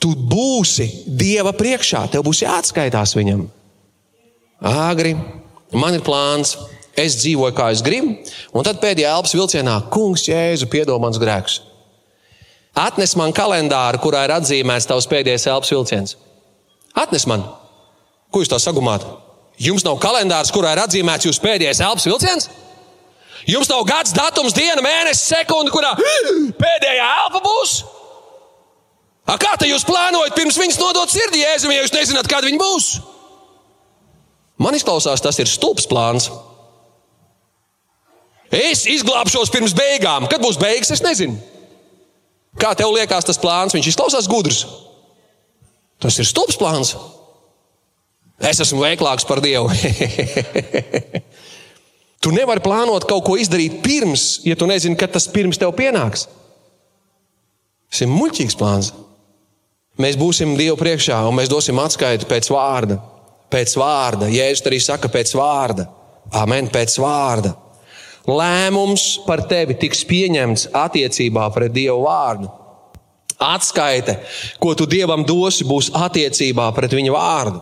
[0.01, 3.45] Tu būsi Dieva priekšā, tev būs jāatskaitās viņam.
[4.65, 5.15] Agri,
[5.71, 6.57] man ir plāns,
[6.99, 8.17] es dzīvoju kā es gribu,
[8.51, 11.61] un tad pēdējā elpas vilcienā, kungs, jēzu, piedod mans grēks.
[12.75, 16.17] Atnes man kalendāru, kurā ir atzīmēts tavs pēdējais elpas vilciens.
[16.91, 17.45] Atnes man,
[18.31, 19.07] ko jūs tā sagumājat?
[19.61, 22.49] Jums nav kalendārs, kurā ir atzīmēts jūsu pēdējais elpas vilciens?
[23.47, 25.93] Jums nav gads, datums, diena, mēnesis, sekunde, kurā
[26.63, 27.75] pēdējā elpa būs?
[29.25, 32.61] A, kā te jūs plānojat pirms viņas nodot sirdī jēzum, ja jūs nezināt, kad viņa
[32.61, 32.89] būs?
[34.61, 36.29] Man izklausās, tas ir stulbs plāns.
[38.53, 40.29] Es izglābšos pirms beigām.
[40.31, 41.35] Kad būs beigas, es nezinu.
[42.61, 43.75] Kā tev liekas tas plāns?
[43.75, 44.61] Viņš izklausās gudrs.
[45.99, 46.93] Tas ir stulbs plāns.
[48.43, 49.69] Es esmu veiklāks par Dievu.
[52.23, 56.27] tu nevari plānot kaut ko izdarīt pirms, ja tu nezini, kad tas pirms tev pienāks.
[57.87, 58.91] Tas ir muļķīgs plāns.
[60.01, 62.99] Mēs būsim Dievu priekšā un mēs dosim atskaitu pēc vārda.
[63.53, 64.27] Pēc vārda.
[64.33, 65.85] Jēzus arī saka, pēc vārda.
[66.35, 67.53] Amen, pēc vārda.
[68.27, 72.49] Lēmums par tevi tiks pieņemts attiecībā pret Dievu vārdu.
[73.45, 74.17] Atskaite,
[74.59, 77.61] ko tu Dievam dosi, būs attiecībā pret Viņa vārdu.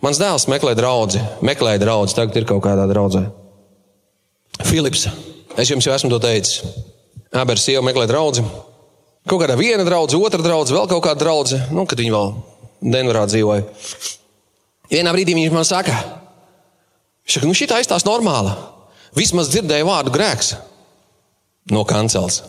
[0.00, 3.26] Mans dēls meklē draugu, meklēja draugu, tagad ir kaut kādā draudzē.
[4.64, 5.06] Filips,
[5.60, 6.62] es jums jau esmu to teicis.
[7.36, 8.44] Abers sieva meklē draugu.
[9.28, 12.32] Kaut kādā viena draudzene, otra draudzene, vēl kaut kāda draudzene, nu, kad viņi vēl
[12.80, 13.66] Denverā dzīvoja.
[14.90, 15.92] Vienā brīdī viņš man saka,
[17.28, 18.56] ka nu, šī tā izstāsta normāla.
[19.14, 20.54] Vismaz dzirdēja vārdu grēks
[21.74, 22.40] no kancels.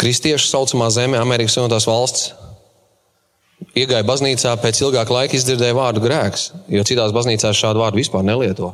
[0.00, 2.30] Kristiešu saucamā zeme, Amerikas Savienotās valsts
[3.78, 8.72] iegāja baznīcā, pēc ilgāka laika izdzirdēja vārdu grēks, jo citās baznīcās šādu vārdu vispār nelieto.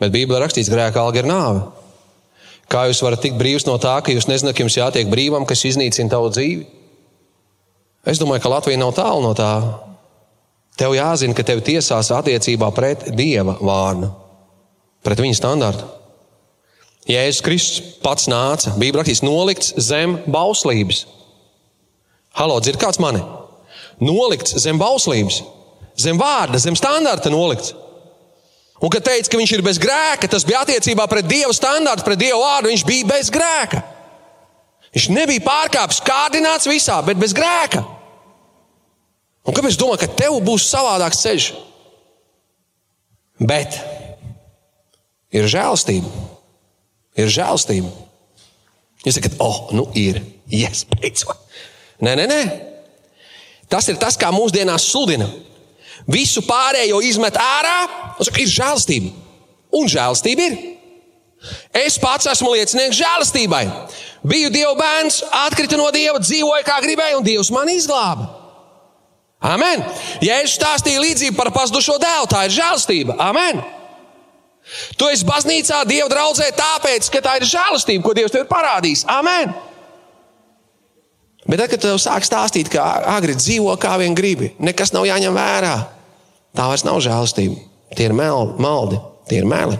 [0.00, 1.64] Bet Bībelē rakstīts, ka grēka alga ir nāve.
[2.72, 5.62] Kā jūs varat tikt brīvs no tā, ka jūs nezināt, ka jums jātiek brīvam, kas
[5.68, 6.66] iznīcina tavu dzīvi?
[8.06, 9.52] Es domāju, ka Latvija nav tālu no tā.
[10.76, 14.10] Tev jāzina, ka tev tiesās attiecībā pret Dieva vārdu,
[15.06, 15.86] pret viņa standartu.
[17.06, 21.04] Jēzus Kristus pats nāca, bija rakstīts, nolikts zem bauslības.
[22.36, 23.22] Halo, dzird kāds mani?
[24.02, 25.40] Nolikts zem bauslības,
[25.98, 27.74] zem vārda, zem standarta nolikts.
[28.76, 32.20] Un, kad teica, ka viņš ir bez grēka, tas bija attiecībā pret Dieva standartu, pret
[32.20, 32.68] Dieva vārdu.
[32.68, 33.80] Viņš bija bez grēka.
[34.92, 37.82] Viņš nebija pārkāpis, kārdināts visā, bet bez grēka.
[39.46, 41.48] Un kāpēc es domāju, ka tev būs savādāks ceļš?
[43.48, 43.78] Bet
[45.32, 46.10] ir žēlastība.
[47.16, 47.88] Ir žēlstība.
[49.06, 50.20] Jūs sakat, oh, nu ir,
[50.52, 51.38] yes, beidzot.
[52.04, 52.40] Nē, nē, nē.
[53.70, 55.26] Tas ir tas, kā mūsdienās sludina.
[56.06, 57.76] Visu pārējo izmet ārā,
[58.14, 59.12] un saka, ir žēlstība.
[59.74, 60.58] Un žēlstība ir.
[61.74, 63.64] Es pats esmu liecinieks žēlastībai.
[64.26, 68.30] Biju Dieva bērns, atkrita no Dieva, dzīvoju kā gribēju, un Dievs man izglāba.
[69.46, 69.82] Amen.
[70.24, 73.18] Ja es stāstīju līdzību par pazudušo dēlu, tā ir žēlastība.
[73.22, 73.60] Amen.
[74.98, 79.04] Tu esi baznīcā, Dieva draudzē, tāpēc, ka tā ir žēlastība, ko Dievs tev ir parādījis.
[79.12, 79.52] Amen.
[81.46, 82.82] Bet tad, kad tev sāk stāstīt, ka
[83.16, 85.74] agri dzīvo kā vien gribi, nekas nav jāņem vērā,
[86.58, 87.60] tā vairs nav žēlastība.
[87.94, 88.98] Tie ir maldi,
[89.30, 89.78] tie ir meli.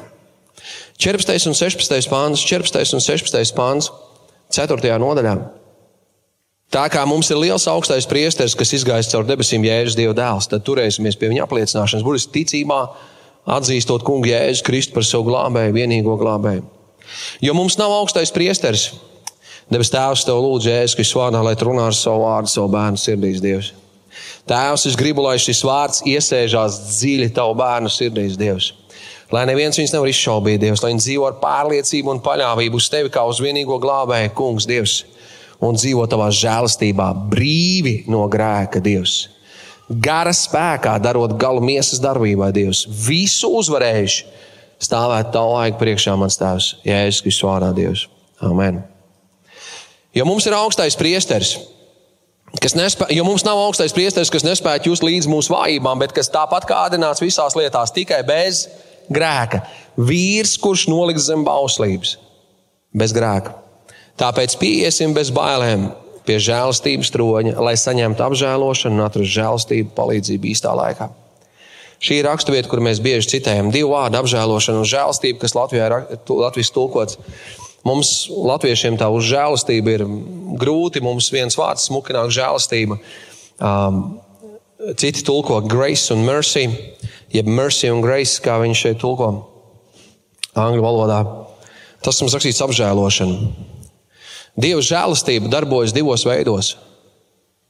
[1.02, 1.50] 14.
[1.50, 2.08] un 16.
[2.08, 2.94] pāns, 14.
[2.96, 3.56] un 16.
[3.56, 3.90] pāns,
[4.54, 4.94] 4.
[5.02, 5.34] nodaļā.
[6.72, 10.64] Tā kā mums ir liels augstais priesteris, kas izgājis caur debesīm, Jēzus Dieva dēls, tad
[10.66, 12.80] turēsimies pie viņa apliecināšanas, burtiski ticībā,
[13.58, 16.64] atzīstot kungu Jēzu Kristu par savu glābēju, vienīgo glābēju.
[17.44, 18.88] Jo mums nav augstais priesteris.
[19.72, 23.00] Debes Tēvs, tev lūdzu, Jēzus Kristus vārdā, lai tu runā ar savu vārdu, savu bērnu
[23.02, 23.72] sirdīs, Dievs.
[24.46, 28.72] Tēvs, es gribu, lai šis vārds iesēžās dziļi tavu bērnu sirdīs, Dievs.
[29.34, 33.10] Lai neviens viņus nevar izšaubīt, Dievs, lai viņi dzīvo ar pārliecību un paļāvību uz tevi
[33.10, 35.00] kā uz vienīgo glābēju, Kungs, Dievs,
[35.58, 39.24] un dzīvo tavā žēlastībā, brīvi no grēka, Dievs
[39.88, 42.84] gara spēkā, darot galu miesas darbībai, Dievs.
[43.06, 44.26] Visu uzvarējuši
[44.82, 48.06] stāvēt tā laika priekšā, mans tēvs, Jēzus Kristus vārdā, Dievs.
[48.44, 48.82] Amen.
[50.16, 51.56] Jo mums ir augstais priesteris,
[52.62, 56.32] kas nespēj, jo mums nav augstais priesteris, kas nespēja just līdz mūsu vājībām, bet kas
[56.32, 58.64] tāpat kādināts visās lietās, tikai bez
[59.12, 59.60] grēka.
[59.96, 62.16] Vīrs, kurš noliks zem bauslības,
[62.96, 63.54] bez grēka.
[64.16, 65.90] Tāpēc pieiesim bez bailēm
[66.26, 71.10] pie žēlastības troņa, lai saņemtu apžēlošanu un atrastu žēlastību palīdzību īstā laikā.
[72.02, 75.94] Šī ir raksturvieta, kur mēs bieži citējam divu vārdu apžēlošanu un žēlastību, kas Latvijā ir
[76.28, 77.20] Latvijas tulkots.
[77.86, 80.04] Mums, latviešiem, tā uz žēlastību ir
[80.58, 81.02] grūti.
[81.04, 82.98] Mums viens vārds smukināk žēlastība.
[83.62, 84.00] Um,
[84.98, 86.66] citi tulko grace un mercy,
[87.34, 89.30] jeb mercy un grace, kā viņi šeit tulko
[90.56, 91.20] angļu valodā.
[92.02, 93.54] Tas mums rakstīts apžēlošanu.
[94.56, 96.74] Dieva žēlastība darbojas divos veidos.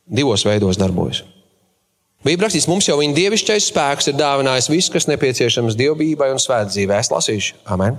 [0.06, 1.24] Divos veidos darbojas.
[2.26, 6.98] Bībelē rakstīts, mums jau viņa dievišķais spēks ir dāvinājis visu, kas nepieciešams dievbijai un svētdzīvē.
[7.02, 7.98] Es lasīšu, Amen.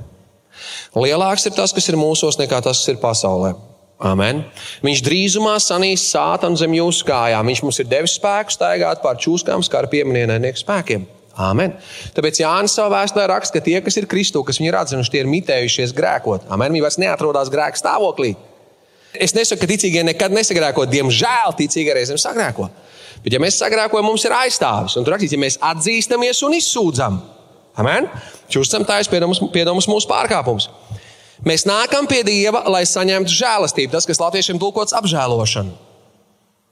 [0.97, 3.55] Lielāks ir tas, kas ir mūsos, nekā tas, kas ir pasaulē.
[3.97, 4.43] Amen.
[4.85, 7.47] Viņš drīzumā sanīs sātanu zem jūsu kājām.
[7.49, 11.07] Viņš mums ir devis spēku staigāt pār čūskām, kā ar pieminiektu spēkiem.
[11.37, 11.73] Amen.
[12.17, 15.21] Tāpēc Jānis savā vēsturē raksta, ka tie, kas ir Kristu, kas viņi ir atzinuši, tie
[15.21, 16.47] ir mitējušies grēkot.
[16.53, 16.73] Amen.
[16.73, 18.33] Viņi vairs neatrodas grēka stāvoklī.
[19.13, 20.85] Es nesaku, ka ticīgie nekad nesagrēko.
[20.89, 22.69] Diemžēl ticīgie reizēm sagrēko.
[23.23, 24.97] Bet, ja mēs sagrēkojam, mums ir aizstāvis.
[24.97, 27.17] Un tur rakstīts, ja mēs atzīstamies un izsūdzam,
[27.77, 28.09] amen,
[28.51, 30.69] čūstam taisnības piedomus mūsu pārkāpumus.
[31.45, 33.91] Mēs nākam pie Dieva, lai saņemtu žēlastību.
[33.93, 35.75] Tas, kas latviešiem tulkots apžēlošanu.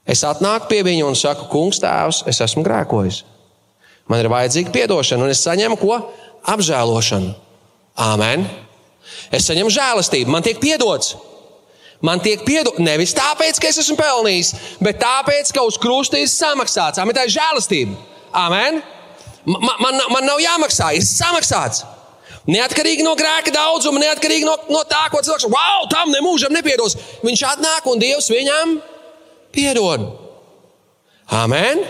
[0.06, 3.22] Es atnāku pie viņa un saku, Kungs, Tēvs, es esmu grēkojis.
[4.10, 5.98] Man ir vajadzīga atdošana, un es saņemu ko?
[6.46, 7.32] Apžēlošanu.
[7.98, 8.44] Amen.
[9.34, 11.16] Es saņemu žēlastību, man tiek piedots.
[12.04, 14.52] Man tiek piedots nevis tāpēc, ka es esmu pelnījis,
[14.84, 17.00] bet tāpēc, ka uz krusta ir samaksāts.
[17.02, 17.96] Amen, tā ir žēlastība.
[18.36, 18.82] Amen.
[19.46, 21.84] Man, man, man nav jāmaksā, ir samaksāts.
[22.46, 26.94] Neatkarīgi no grēka daudzuma, neatkarīgi no, no tā, ko cilvēks wow, tam nemūžam nepiedos.
[27.26, 28.76] Viņš atnāk un Dievs viņam
[29.54, 30.06] piedod.
[31.34, 31.82] Amen.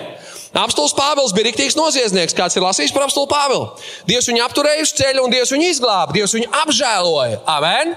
[0.56, 2.34] Apstults Pāvils bija rīktīgs noziedznieks.
[2.36, 3.66] Kāds ir lasījis par apstultu Pāvilu?
[4.08, 6.14] Dievs viņu apturēja uz ceļa un Dievs viņu izglāba.
[6.16, 7.42] Dievs viņu apžēloja.
[7.52, 7.92] Amen.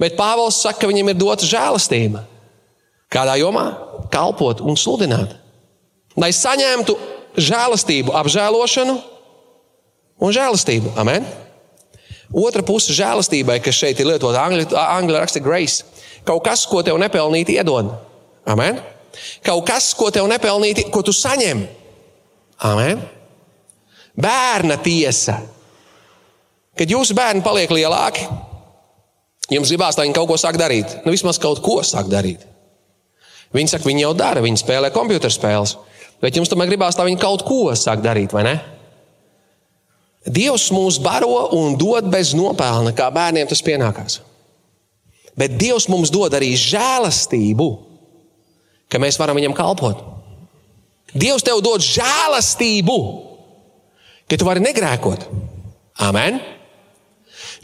[0.00, 2.24] Bet Pāvils saka, ka viņam ir dota žēlastība.
[3.12, 3.68] Kādā jomā?
[4.10, 5.36] Kalpot un sludināt.
[6.18, 6.96] Lai saņemtu
[7.36, 8.96] žēlastību, apžēlošanu
[10.22, 10.94] un žēlastību.
[11.00, 11.26] Amen.
[12.34, 15.86] Otra puse žēlastībai, kas šeit ir lietota angļu, angļu raksta grace,
[16.26, 17.92] kaut kas, ko tev nepelnīti iedod.
[18.48, 18.80] Amen.
[19.46, 21.62] Kaut kas, ko tev nepelnīti, ko tu saņem.
[22.66, 23.00] Amen.
[24.16, 25.38] Bērna tiesa.
[26.76, 28.26] Kad jūsu bērni paliek lielāki,
[29.52, 30.90] Jums gribās, lai viņi kaut ko sāk darīt.
[31.04, 32.42] Nu, vismaz kaut ko sāk darīt.
[33.54, 35.76] Viņi saka, viņi jau dara, viņi spēlē computerspēles.
[36.22, 38.54] Bet jums tomēr gribās, lai viņi kaut ko sāk darīt, vai ne?
[40.26, 44.18] Dievs mūs baro un dod bez nopelna, kā bērniem tas pienākās.
[45.38, 47.68] Bet Dievs mums dod arī žēlastību,
[48.90, 50.02] ka mēs varam viņam kalpot.
[51.14, 52.96] Dievs tev dod žēlastību,
[54.26, 55.28] ka tu vari negrēkot.
[56.02, 56.40] Amen!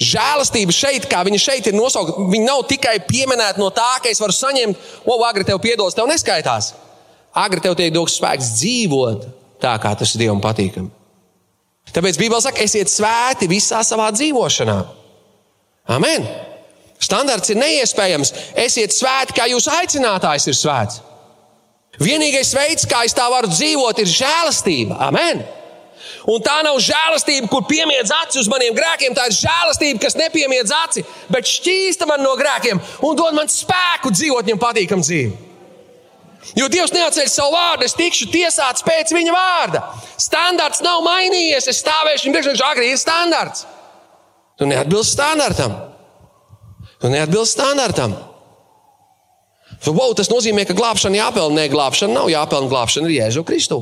[0.02, 4.20] Žēlastība šeit, kā viņa šeit ir nosaukta, viņa nav tikai pieminēta no tā, ka es
[4.22, 6.72] varu saņemt, o, agri tev piedos, tev neskaitās.
[7.32, 9.28] Agri tev tiek dots spēks dzīvot
[9.62, 10.90] tā, kā tas ir Dievam patīkami.
[11.92, 14.78] Tāpēc Bībelē saka, esiet svēti visā savā dzīvošanā.
[15.92, 16.26] Amen!
[17.02, 18.30] Standarts ir neiespējams.
[18.62, 21.00] Esiet svēti, kā jūsu aicinātājs ir svēts.
[22.00, 25.00] Vienīgais veids, kā es tā varu dzīvot, ir žēlastība.
[25.08, 25.42] Amen!
[26.30, 29.14] Un tā nav žēlastība, kur piemiedz aci uz maniem grēkiem.
[29.16, 34.14] Tā ir žēlastība, kas nepiemiedz aci, bet šķīsta man no grēkiem un dod man spēku
[34.14, 35.51] dzīvot viņam patīkamu dzīvi.
[36.58, 39.80] Jo Dievs neatceļ savu vārdu, es tikšu tiesāts pēc viņa vārda.
[40.20, 41.70] Standarts nav mainījies.
[41.72, 43.64] Es stāvēšu viņam priekšā, agri ir standarts.
[44.60, 45.78] Tu neatbilst standartam.
[47.00, 48.18] Tu neatbilst standartam.
[49.88, 51.56] Wow, tas nozīmē, ka glābšana jāpelnā.
[51.56, 52.68] Nē, glābšana nav jāpelnā.
[52.70, 53.80] Glābšana ir Jēzu Kristu.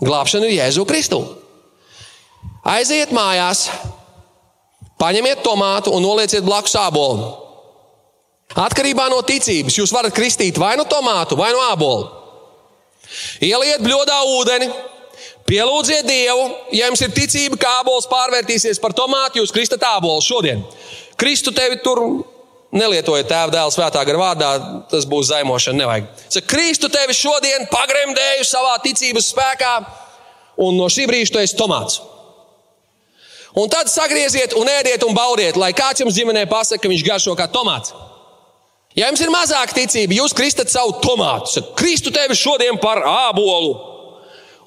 [0.00, 1.20] Glābšana ir Jēzu Kristu.
[2.68, 3.66] Aiziet mājās,
[5.00, 7.47] paņemiet tomātu un nolieciet blakus ābolu.
[8.56, 12.08] Atkarībā no ticības jūs varat kristīt vai nu tomātu, vai nu ābolu.
[13.44, 14.68] Ieliet bļodā ūdeni,
[15.48, 16.48] pielūdziet Dievu.
[16.72, 20.64] Ja jums ir ticība, ka ābols pārvērtīsies par tomātu, jūs kristat ābolu šodien.
[21.20, 22.02] Kristu tevi tur
[22.72, 24.50] nelietojiet tēva dēla svētā gara vārdā,
[24.90, 25.82] tas būs zaimošana.
[25.82, 26.10] Nevajag.
[26.28, 29.72] Saka, Kristu tevi šodien pagremdēju savā ticības spēkā,
[30.64, 32.00] un no šī brīža tu esi tomāts.
[33.58, 37.34] Un tad sagrieziet, un ēdiet, un baudiet, lai kāds jums ģimenē pasakā, ka viņš garšo
[37.38, 37.94] kā tomāts.
[38.98, 41.52] Ja jums ir mazāka ticība, jūs kristat savu tomātu.
[41.52, 43.76] Saka, Kristu tevi šodien par ābolu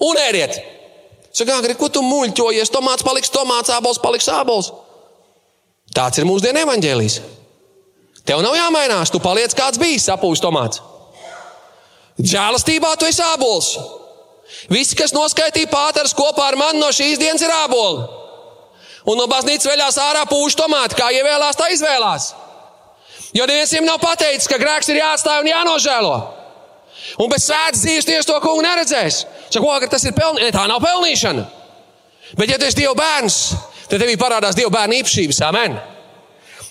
[0.07, 0.55] un ēdiet.
[1.35, 2.71] Saka, Agri, ko tu muļķojies?
[2.71, 4.71] Tomāts paliks tomāts, ābols paliks ābols.
[5.91, 7.17] Tāds ir mūsdienu evaņģēlijs.
[8.27, 10.79] Tev nav jāmainās, tu paliec kāds bijis, sapūs tomāts.
[12.21, 13.73] Žēlastībā tu esi ābols.
[14.71, 18.05] Visi, kas noskaitīja pāters kopā ar mani no šīs dienas, ir āboli.
[19.11, 22.29] Un no baznīcas veļās ārā pūš tomāti, kā ievēlās, tā izvēlās.
[23.35, 26.15] Jo neviens viņam nav pateicis, ka grēks ir jāatstāj un jānožēlo.
[27.21, 29.23] Un bez svētas dzīves tieši to kungu neredzēs.
[29.47, 30.53] Saka, ko, tas ir pelnīšana?
[30.55, 31.45] Tā nav pelnīšana.
[32.37, 33.39] Bet, ja tu esi Dieva bērns,
[33.89, 35.41] tad tevī parādās Dieva bērna īpašības.
[35.47, 35.77] Amen.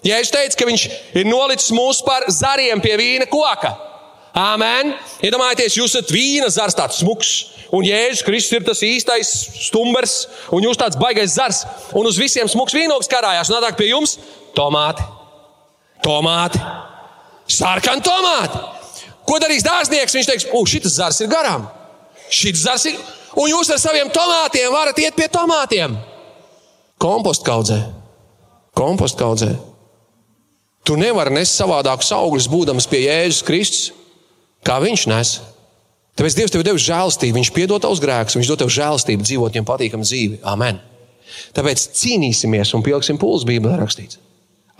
[0.07, 0.87] Ja es teicu, ka viņš
[1.20, 3.75] ir nolicis mūs par zariem pie vīna koka.
[4.37, 4.94] Amen.
[5.27, 7.33] Iedomājieties, jūs esat vīna zars, tāds smuks,
[7.75, 9.33] un Jēzus Kristus ir tas īstais
[9.66, 10.20] stumbrs,
[10.55, 11.64] un jūs tāds baigais zars,
[11.99, 14.16] un uz visiem smuks vīnogs karājās, un nāk pie jums
[14.57, 15.05] tomāti
[16.04, 16.60] tomāti,
[17.50, 18.60] sarkani tomāti.
[19.26, 20.14] Ko darīs dārznieks?
[20.16, 21.68] Viņš teiks, ugh, šis zars ir garām.
[22.30, 22.98] Šis zars ir.
[23.38, 25.94] Un jūs ar saviem tomātiem varat iet pie tomātiem.
[27.00, 27.78] Kompostu kaudzē.
[28.76, 29.50] Kompostu kaudzē.
[30.84, 33.90] Tu nevari nest savādākus augļus, būdams pie Jēzus Kristus,
[34.66, 35.34] kā viņš nes.
[36.18, 39.68] Tāpēc Dievs tev devis žēlastību, Viņš piedod tavus grēkus, Viņš dod tev žēlastību, dzīvot viņam
[39.68, 40.40] patīkamu dzīvi.
[40.44, 40.80] Amen.
[41.56, 44.18] Tāpēc cīnīsimies un pieliksim pūles, Bībelē rakstīts.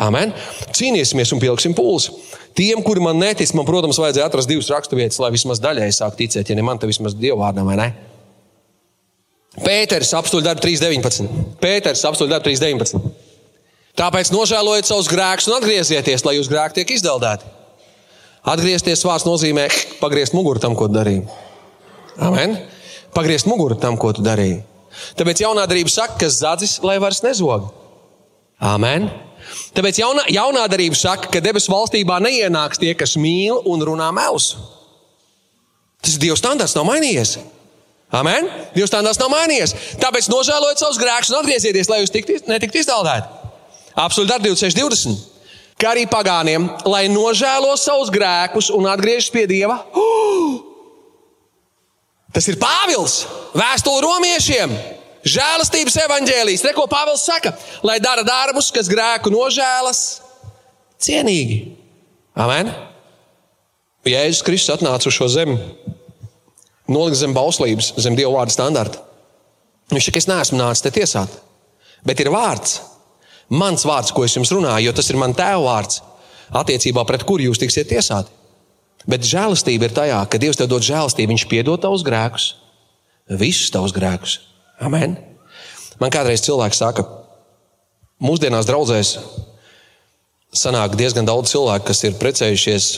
[0.01, 0.33] Amen.
[0.73, 2.15] Cīnīsimies un pieliksim pulsu.
[2.57, 6.51] Tiem, kuri man netic, man, protams, vajadzēja atrast divas raksturvietas, lai vismaz daļai sāktu ticēt,
[6.51, 7.89] ja ne man, tad vismaz dievvvārdam, vai ne?
[9.61, 11.29] Pēters apstuļu darbu 3.19.
[11.61, 13.13] Pēters apstuļu darbu 3.19.
[13.99, 17.49] Tāpēc nožēlojiet savus grēkus un atgriezieties, lai jūsu grēki tiek izdeldēti.
[18.49, 19.67] Atgriezties vārds nozīmē
[20.01, 21.27] pagriezt muguru tam, ko darīji.
[22.25, 22.57] Amen.
[23.13, 24.63] Pagriezt muguru tam, ko tu darīji.
[25.19, 27.69] Tāpēc jaunā darība saka, ka zadzis, lai vairs nezog.
[28.61, 29.11] Amen.
[29.77, 34.53] Tāpēc jaunā, jaunā darība saka, ka debesu valstībā neienāks tie, kas mīl un runā melus.
[36.01, 37.37] Tas ir Dieva standarts, nav mainījies.
[38.17, 38.49] Amen?
[38.75, 39.75] Dieva standarts nav mainījies.
[40.03, 43.29] Tāpēc nožēlojiet savus grēkus un atgriezieties, lai jūs tiktu, netiktu izdaldēti.
[44.01, 45.29] Absolūti ar 26, 20.
[45.81, 49.79] Kā arī pagāniem, lai nožēlo savus grēkus un atgriežas pie Dieva.
[49.95, 50.59] Uh!
[52.35, 53.25] Tas ir Pāvils,
[53.59, 54.75] vēstule romiešiem.
[55.27, 57.53] Žēlastības evaņģēlijas, re, ko Pāvils saka,
[57.85, 60.23] lai dara darbus, kas grēku nožēlas
[61.01, 61.61] cienīgi.
[62.41, 62.71] Amen.
[64.09, 65.59] Jēzus Kristus atnāca uz šo zemi,
[66.89, 69.03] nolika zem bauslības, zem Dieva vārda standarta.
[69.93, 71.33] Viņš saka, es neesmu nācis te tiesāt,
[72.07, 72.79] bet ir vārds,
[73.53, 76.01] mans vārds, ko es jums runāju, jo tas ir mans tēva vārds,
[76.63, 78.33] attiecībā pret kuru jūs tiksiet tiesāti.
[79.11, 82.55] Bet žēlastība ir tajā, ka Dievs tev dod žēlastību, Viņš piedod tavus grēkus,
[83.41, 84.39] visus tavus grēkus.
[84.81, 85.17] Amen.
[86.01, 87.05] Man kādreiz cilvēks saka,
[88.25, 89.15] mūsdienās draudzēs
[90.57, 92.91] sanāk diezgan daudz cilvēku, kas ir precējušies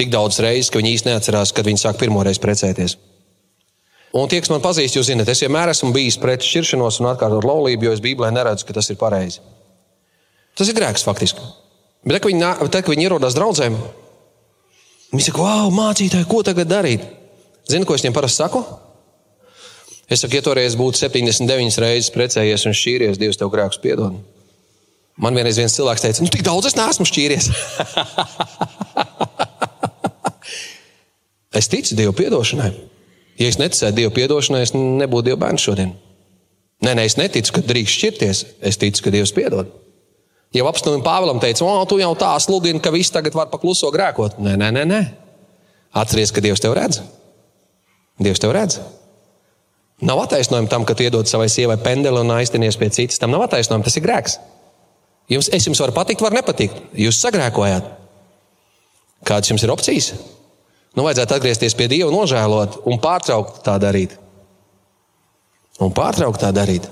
[0.00, 2.96] tik daudz reizes, ka viņi īsti neatcerās, kad viņi sāk pirmo reizi precēties.
[4.16, 7.46] Un tie, kas man pazīst, jūs zināt, es vienmēr esmu bijis pret šķiršanos un atkārtot
[7.48, 9.40] laulību, jo es Bībelē neredzu, ka tas ir pareizi.
[10.56, 11.40] Tas ir grēks faktiski.
[12.04, 13.78] Bet, kad viņi, tad, kad viņi ierodas draudzēm,
[15.14, 17.06] viņi saka, wow, mācītāji, ko tagad darīt?
[17.70, 18.60] Zini, ko es viņiem parasti saku?
[20.12, 24.18] Es saku, ja toreiz būtu 79 reizes precējies un šķīries, Dievs tev grēkus piedod.
[25.22, 27.46] Man vienreiz viens cilvēks teica, nu tik daudz es neesmu šķīries.
[31.60, 32.70] es ticu Dieva piedošanai.
[33.40, 35.90] Ja es neticētu Dieva piedošanai, es nebūtu Dieva bērns šodien.
[36.82, 38.38] Nē, nē, es neticu, ka drīkst šķirties.
[38.68, 39.66] Es ticu, ka Dievs piedod.
[40.52, 44.32] Jau apstākļiem Pāvēlam teica, o, tu jau tā sludini, ka viss tagad var pakluso grēkot.
[44.42, 44.84] Nē, nē, nē.
[44.90, 45.02] nē.
[46.02, 47.00] Atceries, ka Dievs tev redz.
[48.20, 48.82] Dievs tev redz.
[50.02, 53.20] Nav attaisnojuma tam, ka tu iedod savai sievai pendeli un aiztinies pie citas.
[53.22, 54.38] Tam nav attaisnojuma, tas ir grēks.
[55.30, 56.80] Jums, es jums varu patikt, varu nepatikt.
[56.98, 57.86] Jūs sagrēkojāt.
[59.28, 60.10] Kādas jums ir opcijas?
[60.96, 64.18] Nu, vajadzētu atgriezties pie Dieva, nožēlot un pārtraukt tā darīt.
[65.80, 66.88] Un pārtraukt tā darīt.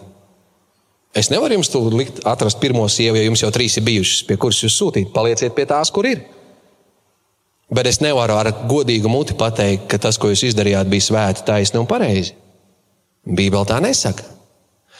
[1.10, 4.38] Es nevaru jums tur likt, atrast pirmo sievu, jo jums jau trīs ir bijušas, pie
[4.40, 5.10] kuras jūs sūtīt.
[5.12, 6.22] Palieciet pie tās, kur ir.
[7.74, 11.82] Bet es nevaru ar godīgu muti pateikt, ka tas, ko jūs izdarījāt, bija svēti, taisni
[11.82, 12.38] un pareizi.
[13.30, 14.26] Bībeli tā nesaka.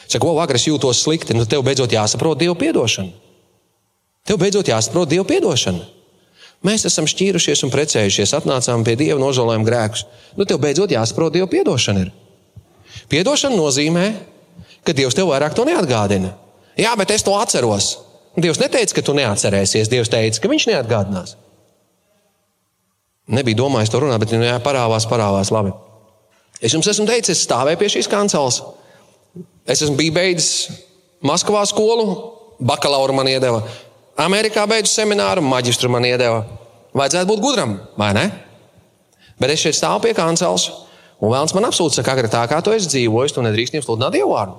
[0.07, 3.11] Saka, ko vakar es jūtos slikti, nu tev beidzot jāsaprot Dieva piedošana.
[4.27, 5.85] Tev beidzot jāsaprot Dieva piedošana.
[6.67, 10.03] Mēs esam šķīrušies un precējušies, atnācām pie Dieva, nožēlojam grēkus.
[10.37, 12.05] Nu, tev beidzot jāsaprot Dieva piedošana.
[12.05, 12.11] Ir.
[13.09, 14.05] Piedošana nozīmē,
[14.85, 16.35] ka Dievs tev vairāk to neatgādina.
[16.77, 17.93] Jā, bet es to atceros.
[18.37, 19.89] Dievs neteica, ka tu neatcerēsies.
[19.91, 21.35] Dievs teica, ka viņš neatgādinās.
[23.31, 25.51] Nebija domājis to runāt, bet nu, jā, parāvās, parāvās.
[25.55, 25.73] Labi.
[26.61, 28.61] Es jums esmu teicis, es stāvēju pie šīs kanceles.
[29.65, 30.69] Es esmu beidzis
[31.25, 32.05] Maskavā skolu,
[32.65, 33.61] bakalauru man iedeva.
[34.21, 36.43] Amerikā beidzu semināru, maģistru man iedeva.
[36.97, 38.25] Vajadzētu būt gudram, vai ne?
[39.41, 40.67] Bet es šeit stāvu pie kanceles,
[41.21, 44.17] un vēlams man apsūdz, ka agrāk tā kā tu esi dzīvojis, tu nedrīkst viņam sludināt
[44.17, 44.57] dievu vārdu.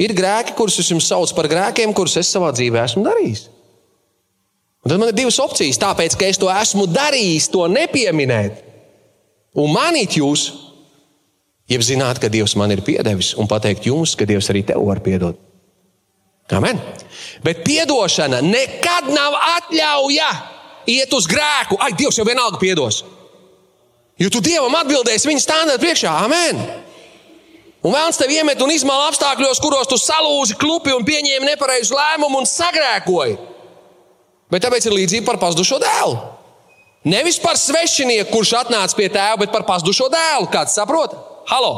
[0.00, 3.44] Ir grēki, kurus es jums saucu par grēkiem, kurus es savā dzīvē esmu darījis.
[4.84, 5.78] Un tad man ir divas opcijas.
[5.80, 8.62] Tāpēc, ka es to esmu darījis, to nepieminēt
[9.58, 10.48] un manīt jūs,
[11.70, 15.00] jeb zināt, ka Dievs man ir piedevis un pateikt jums, ka Dievs arī tev var
[15.04, 15.38] piedot.
[16.52, 16.80] Amen.
[17.44, 20.28] Bet piedošana nekad nav atļauja
[20.92, 21.78] iet uz grēku.
[21.80, 23.02] Ai, Dievs jau vienalga piedos.
[24.20, 26.12] Jo tu Dievam atbildēsi viņa stāvot priekšā.
[26.26, 26.60] Amen.
[27.84, 32.40] Un vēlams tevi iemet un izmēl apstākļos, kuros tu salūzi klupi un pieņēmi nepareizu lēmumu
[32.40, 33.36] un sagrēkoji.
[34.52, 36.16] Bet tāpēc ir līdzība par pazudušo dēlu.
[37.04, 40.48] Nevis par svešinieku, kurš atnāca pie tēva, bet par pazudušo dēlu.
[40.52, 41.12] Kāds saprot?
[41.48, 41.72] Halo!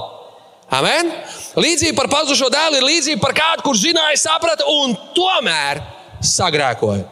[0.71, 1.11] Amen!
[1.59, 5.81] Līdzība par pazudušo dēlu ir līdzība par kādu, kurš zināja, saprata un tomēr
[6.27, 7.05] sagrēkoja.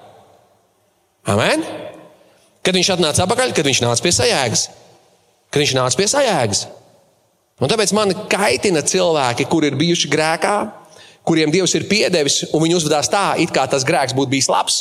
[1.31, 1.65] Amen!
[2.65, 4.65] Kad viņš atnāca atpakaļ, kad viņš nāca pie sajēgas.
[5.53, 6.65] Kad viņš nāca pie sajēgas.
[7.63, 10.55] Un tāpēc man kaitina cilvēki, kuri ir bijuši grēkā,
[11.27, 14.81] kuriem Dievs ir piedevis, un viņi uzvedās tā, it kā tas grēks būtu bijis labs.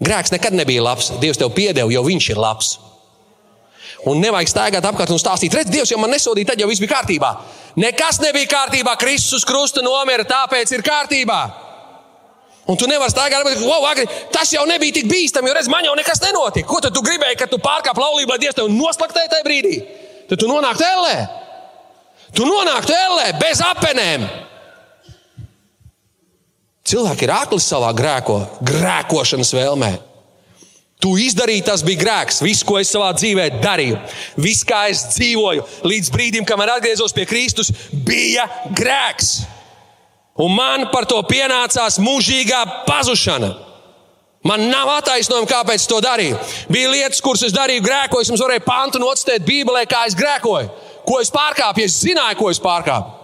[0.00, 1.10] Grēks nekad nebija labs.
[1.20, 2.78] Dievs tev piedeva, jo viņš ir labs.
[4.08, 6.94] Un nevajag staigāt apkārt un stāstīt, redz, Dievs jau man nesodīja, tad jau viss bija
[6.94, 7.34] kārtībā.
[7.80, 8.94] Nekas nebija kārtībā.
[9.00, 11.40] Kristus krusta nomira, tāpēc ir kārtībā.
[12.70, 15.84] Un tu nevari staigāt, ka wow, agri, tas jau nebija tik bīstami, jo redz, man
[15.84, 16.68] jau nekas nenotika.
[16.70, 19.76] Ko tu gribēji, kad tu pārkāp laulību, lai Dievs tev noslaktēja tajā brīdī?
[20.30, 21.16] Tad tu nonāktu ellē.
[22.36, 24.28] Tu nonāktu ellē bez apenēm.
[26.90, 29.90] Cilvēki ir akli savā grēko, grēkošanas vēlmē.
[31.00, 32.42] Tu izdarīji, tas bija grēks.
[32.44, 33.96] Viss, ko es savā dzīvē darīju,
[34.36, 38.44] viss, kā es dzīvoju, līdz brīdim, kamēr atgriezos pie Kristus, bija
[38.76, 39.32] grēks.
[40.40, 43.50] Un man par to pienācās mūžīgā pazušana.
[44.44, 46.38] Man nav attaisnojuma, kāpēc to darīju.
[46.72, 48.24] Bija lietas, kuras es darīju, grēkoju.
[48.24, 50.70] Es jums varēju pantu nocitēt Bībelē, kā es grēkoju,
[51.04, 51.84] ko es pārkāpu.
[51.84, 53.18] Es zināju, ko es pārkāpu.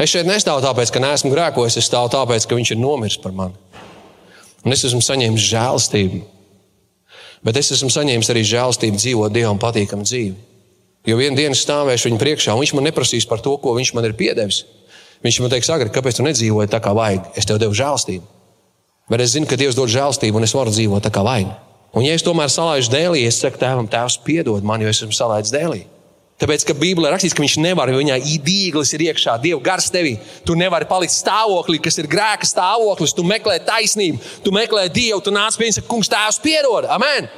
[0.00, 3.32] Es šeit nestāvu tāpēc, ka neesmu grēkojis, es stāvu tāpēc, ka viņš ir nomiris par
[3.36, 3.56] mani.
[4.64, 6.20] Un es esmu saņēmis žēlastību.
[7.46, 10.36] Bet es esmu saņēmis arī žēlastību dzīvot Dievam patīkamu dzīvi.
[11.08, 14.10] Jo vienā dienā stāvēšu viņa priekšā, un viņš man neprasīs par to, ko viņš man
[14.10, 14.66] ir piedevis.
[15.24, 17.32] Viņš man teiks, Agri, kāpēc tu nedzīvoji tā, kā vajag?
[17.40, 18.24] Es tev devu žēlastību.
[19.10, 21.50] Bet es zinu, ka Dievs dod žēlastību, un es varu dzīvot tā, kā vajag.
[21.96, 25.16] Un, ja es tomēr salaižu dēlī, es saku tēvam, tēvs, piedod man, jo es esmu
[25.16, 25.82] salaidis dēlī.
[26.40, 30.14] Tāpēc, ka Bībelē rakstīts, ka viņš nevar, jo viņā īdīglis ir iekšā, Dieva gars tevī.
[30.48, 33.12] Tu nevari palikt stāvoklī, kas ir grēka stāvoklis.
[33.16, 36.88] Tu meklē taisnību, tu meklē Dievu, tu nāc pie viņa, kungs, tēvs piedod.
[36.96, 37.28] Amen!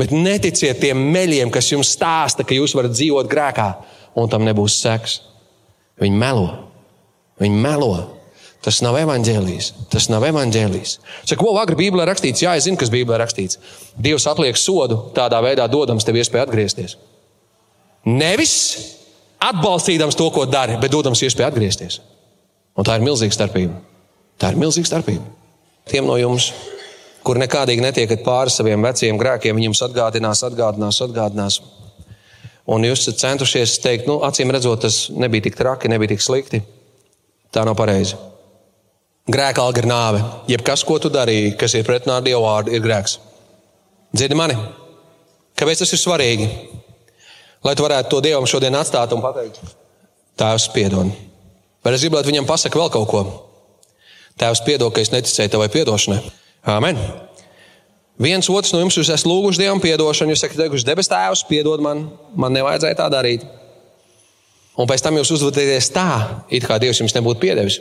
[0.00, 3.68] Bet neticiet tiem meļiem, kas jums stāsta, ka jūs varat dzīvot grēkā,
[4.16, 5.18] un tam nebūs seks.
[6.00, 6.48] Viņi melo.
[7.42, 7.92] Viņi melo.
[8.64, 9.70] Tas nav evaņģēlijs.
[9.92, 10.96] Tas nav evaņģēlijs.
[11.24, 12.40] Saka, ko agri Bībelē rakstīts?
[12.44, 13.60] Jā, es zinu, kas Bībelē rakstīts.
[14.00, 16.96] Dievs atliek sodu tādā veidā, dodams tev iespēju atgriezties.
[18.08, 18.54] Nevis
[19.40, 22.00] atbalstīdams to, ko dari, bet dodams iespēju atgriezties.
[22.78, 23.76] Un tā ir milzīga starpība.
[24.40, 25.24] Tā ir milzīga starpība.
[25.90, 26.50] Tiem no jums,
[27.26, 31.60] kur nekādīgi netiekat pāri saviem veciem grēkiem, viņi jums atgādinās, atgādinās, atgādinās.
[32.70, 36.62] Un jūs esat centušies teikt, nu, acīm redzot, tas nebija tik traki, nebija tik slikti.
[37.50, 38.16] Tā nav pareizi.
[39.30, 40.20] Grēka alga ir nāve.
[40.50, 43.18] Jebkas, ko tu darīji, kas ir pretrunā ar Dievu vārdu, ir grēks.
[44.14, 44.56] Dzirdi mani?
[45.58, 46.46] Kāpēc tas ir svarīgi?
[47.64, 49.60] Lai tu varētu to Dievam šodien atstāt un pateikt,
[50.40, 51.10] Tēvs, piedod.
[51.84, 53.24] Bet es gribētu viņam pasakāt vēl kaut ko.
[54.40, 56.22] Tēvs, piedod, ka es neticēju tavai piedošanai.
[56.72, 56.96] Amen.
[58.20, 62.06] Viens otrs no jums, esat lūguši Dievam atdošanu, jūs sakat, ka debes Tēvs piedod man,
[62.36, 63.44] man nevajadzēja tā darīt.
[64.80, 66.08] Un pēc tam jūs uzvedaties tā,
[66.48, 67.80] it kā Dievs jums nebūtu piedevis.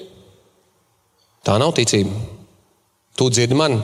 [1.47, 2.11] Tā nav ticība.
[3.15, 3.79] Tu dzirdi mani.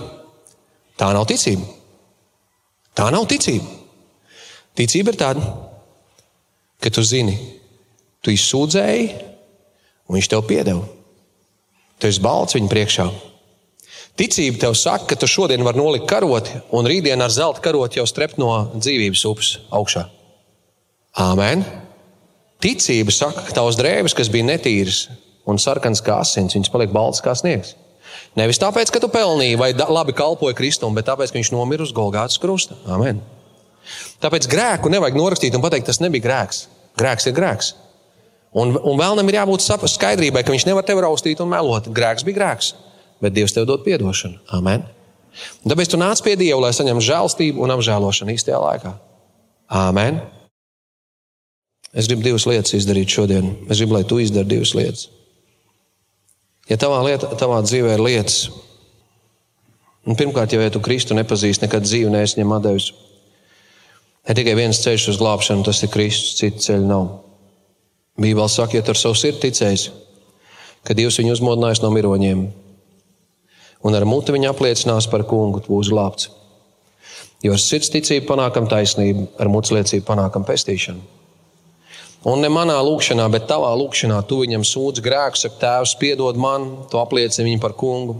[0.99, 1.67] Tā nav ticība.
[2.95, 3.67] Tā nav ticība.
[4.75, 5.43] Ticība ir tāda,
[6.83, 7.35] ka tu zini,
[8.23, 9.07] tu izsūdzēji,
[10.09, 10.83] un viņš tev piedeva.
[11.99, 13.07] Tu esi balts viņa priekšā.
[14.15, 18.05] Ticība tev saka, ka tu šodien vari nolikt karoti, un rītdien ar zelta karoti jau
[18.07, 20.05] strept no dzīvības upes augšā.
[21.19, 21.65] Āmen!
[22.63, 25.05] Ticība saka, ka tavs drēbes, kas bija netīras
[25.45, 27.75] un sarkanas kā asins, viņas paliek baltas kā sniegs.
[28.39, 31.93] Nevis tāpēc, ka tu pelnīji vai labi kalpoji Kristum, bet tāpēc, ka viņš nomira uz
[31.95, 32.77] Golgātas krusta.
[32.91, 33.21] Amen.
[34.23, 36.65] Tāpēc grēku nevajag norakstīt un pateikt, tas nebija grēks.
[36.99, 37.73] Grēks ir grēks.
[38.55, 41.89] Un, un vēlnam ir jābūt skaidrībai, ka viņš nevar tevi raustīt un melot.
[41.91, 42.71] Grēks bija grēks,
[43.23, 44.39] bet Dievs tev dod atdošanu.
[44.55, 44.85] Amen.
[45.63, 48.93] Un tāpēc tu nāc pie Dieva, lai saņemtu žēlstību un apžēlošanu īstajā laikā.
[49.75, 50.21] Amen.
[51.95, 53.53] Es gribu divas lietas izdarīt šodien.
[53.67, 55.09] Es gribu, lai tu izdari divas lietas.
[56.71, 58.47] Ja tavā, lieta, tavā dzīvē ir lietas,
[60.07, 62.89] un pirmkārt, jau ja tu Kristu nepazīsti, nekad dzīvi neesņem devis,
[64.27, 67.07] ne tikai viens ceļš uz glābšanu, tas ir Kristus, citu ceļu nav.
[68.21, 69.91] Bībeli saka, ja ar savu sirdi ticēsi,
[70.87, 72.45] ka Dievs viņu uzmodinājis no miroņiem,
[73.85, 76.31] un ar muti viņa apliecinās par kungu, tu būsi glābts.
[77.43, 81.03] Jo ar sirds ticību panākam taisnību, ar mutes liecību panākam pestīšanu.
[82.25, 86.71] Un ne manā lūkšanā, bet tavā lūkšanā tu viņam sūdz grēku, saka, Tēvs, piedod man,
[86.89, 88.15] tu apliecini viņu par kungu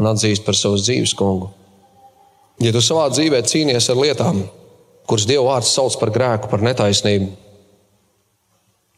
[0.00, 1.50] un atzīst par savas dzīves kungu.
[2.64, 4.40] Ja tu savā dzīvē cīnies ar lietām,
[5.06, 7.32] kuras Dieva vārds sauc par grēku, par netaisnību,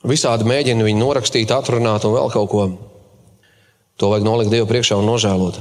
[0.07, 2.67] Visādi mēģina viņu norakstīt, atrunāt un vēl kaut ko.
[3.99, 5.59] To vajag nolikt Dievu priekšā un nožēlot.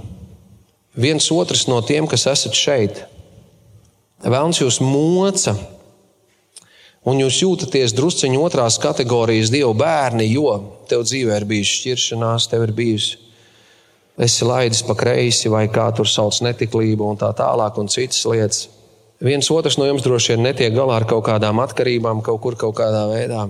[0.97, 3.01] Viens otrs no tiem, kas esat šeit,
[4.21, 5.55] vēlams jūs moca,
[7.07, 10.53] un jūs jūtaties drusciņā otrās kategorijas Dieva bērni, jo
[10.89, 13.17] tev dzīvē ir bijusi šķiršanās, tev ir bijusi.
[14.21, 18.63] Esi laidis pa kreisi, vai kā tur sauc netiklību, un tā tālāk, un citas lietas.
[19.24, 22.76] Viens otrs no jums droši vien netiek galā ar kaut kādām atkarībām, kaut kur, kaut
[22.78, 23.47] kādā veidā.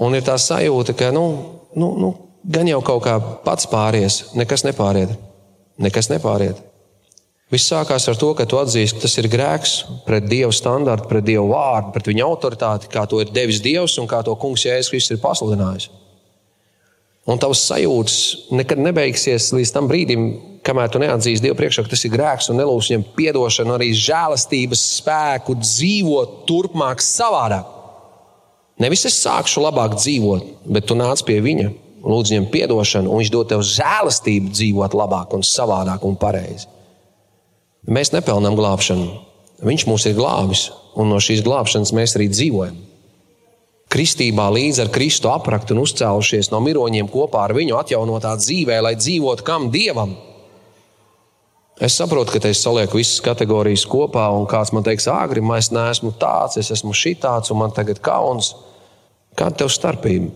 [0.00, 1.24] Un ir tā sajūta, ka nu,
[1.76, 2.14] nu, nu,
[2.46, 5.12] gan jau kaut kā pats pāries, nekas nepāriet.
[5.78, 6.62] Nekas nepāriet.
[7.52, 11.24] Viss sākās ar to, ka tu atzīsti, ka tas ir grēks pret Dieva standartu, pret
[11.24, 14.92] Dieva vārdu, pret viņa autoritāti, kā to ir devis Dievs un kā to kungs Jēzus
[14.92, 15.88] Kristus ir pasludinājis.
[17.28, 18.18] Un tavs sajūtas
[18.56, 20.28] nekad nebeigsies līdz tam brīdim,
[20.68, 24.84] kamēr tu neatzīsi Dievu priekšā, ka tas ir grēks un nelūdz viņam atdošanu, arī žēlastības
[25.00, 27.74] spēku dzīvot turpmāk savādāk.
[28.78, 31.70] Nevis es sākšu labāk dzīvot, bet tu nāc pie viņa,
[32.06, 36.68] lūdz viņam atdošanu, un viņš dod tev žēlastību dzīvot labāk, un savādāk un pareizi.
[37.88, 39.08] Mēs nepelnām glābšanu.
[39.64, 42.76] Viņš mūs ir glābis, un no šīs glābšanas mēs arī dzīvojam.
[43.88, 48.92] Kristībā līdz ar Kristu apraktu un uzcēlušies no miroņiem kopā ar viņu atjaunotā dzīvē, lai
[49.00, 50.12] dzīvotu kam dievam.
[51.78, 55.70] Es saprotu, ka te es salieku visas kategorijas kopā, un kāds man teiks, agri, es
[55.70, 58.54] neesmu tāds, es esmu šitāds, un man tagad kauns.
[59.38, 60.32] Kāda tev starpība?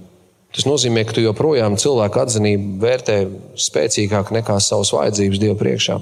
[0.55, 3.17] Tas nozīmē, ka tu joprojām cilvēku atzinību vērtē
[3.59, 5.97] spēcīgāk nekā savas vajadzības Dieva priekšā.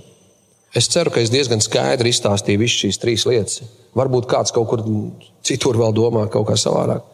[0.76, 3.62] Es ceru, ka es diezgan skaidri izstāstīju visas šīs trīs lietas.
[3.97, 4.82] Varbūt kāds kaut kur
[5.47, 7.07] citur vēl domā kaut kā savādāk.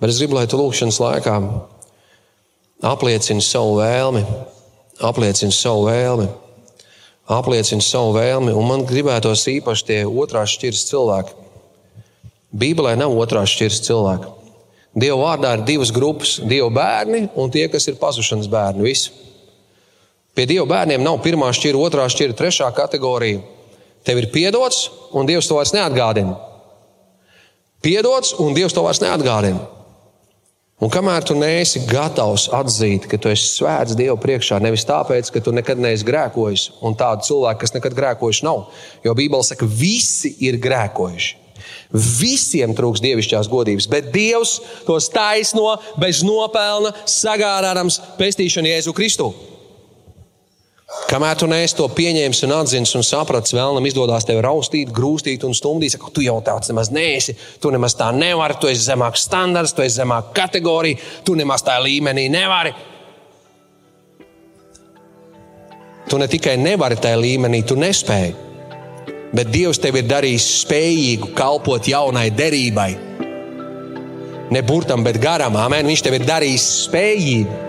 [0.00, 1.36] Bet es gribu, lai tu lūkšanas laikā
[2.84, 4.24] apliecini savu vēlmi,
[5.08, 6.26] apliecini savu vēlmi,
[7.26, 11.36] apliecini savu vēlmi, un man gribētos īpaši tie otrās šķiras cilvēki.
[12.56, 14.32] Bībelē nav otrās šķiras cilvēku.
[14.96, 18.82] Dieva vārdā ir divas grupas- Dieva bērni un tie, kas ir pazušanas bērni.
[18.82, 19.10] Visi.
[20.34, 23.42] Pie Dieva bērniem nav pirmā šķira, otrā šķira, trešā kategorija.
[24.04, 26.36] Tev ir piedots, un Dievs to vairs neatgādina.
[27.82, 29.75] Piedots, un Dievs to vairs neatgādina.
[30.76, 35.40] Un kamēr tu neesi gatavs atzīt, ka tu esi svēts Dieva priekšā, nevis tāpēc, ka
[35.40, 38.66] tu nekad neesi grēkojis, un tādu cilvēku, kas nekad grēkojuši nav,
[39.06, 41.32] jo Bībele saka, visi ir grēkojuši.
[41.96, 49.32] Visiem trūks dievišķās godības, bet Dievs tos taisno bez nopelna, sagādājams pestīšanu Jēzu Kristu.
[51.10, 55.54] Kamēr tu neesi to pieņēmis un atzins un sapratis, vēlnam izdodas tevi raustīt, grūstīt un
[55.54, 59.74] stumdīt, saka, tu jau tāds nemaz neesi, tu nemaz tā nevari, tu esi zemāks standarts,
[59.74, 62.74] tu esi zemāka kategorija, tu nemaz tā līmenī nevari.
[66.06, 68.46] Tu ne tikai nevari tajā līmenī, tu nespēji
[69.36, 72.90] bet Dievs tevi ir darījis spējīgu kalpot jaunai derībai.
[74.54, 75.56] Ne burtam, bet garam.
[75.58, 75.88] Amen.
[75.90, 77.62] Viņš tevi ir darījis spējīgu.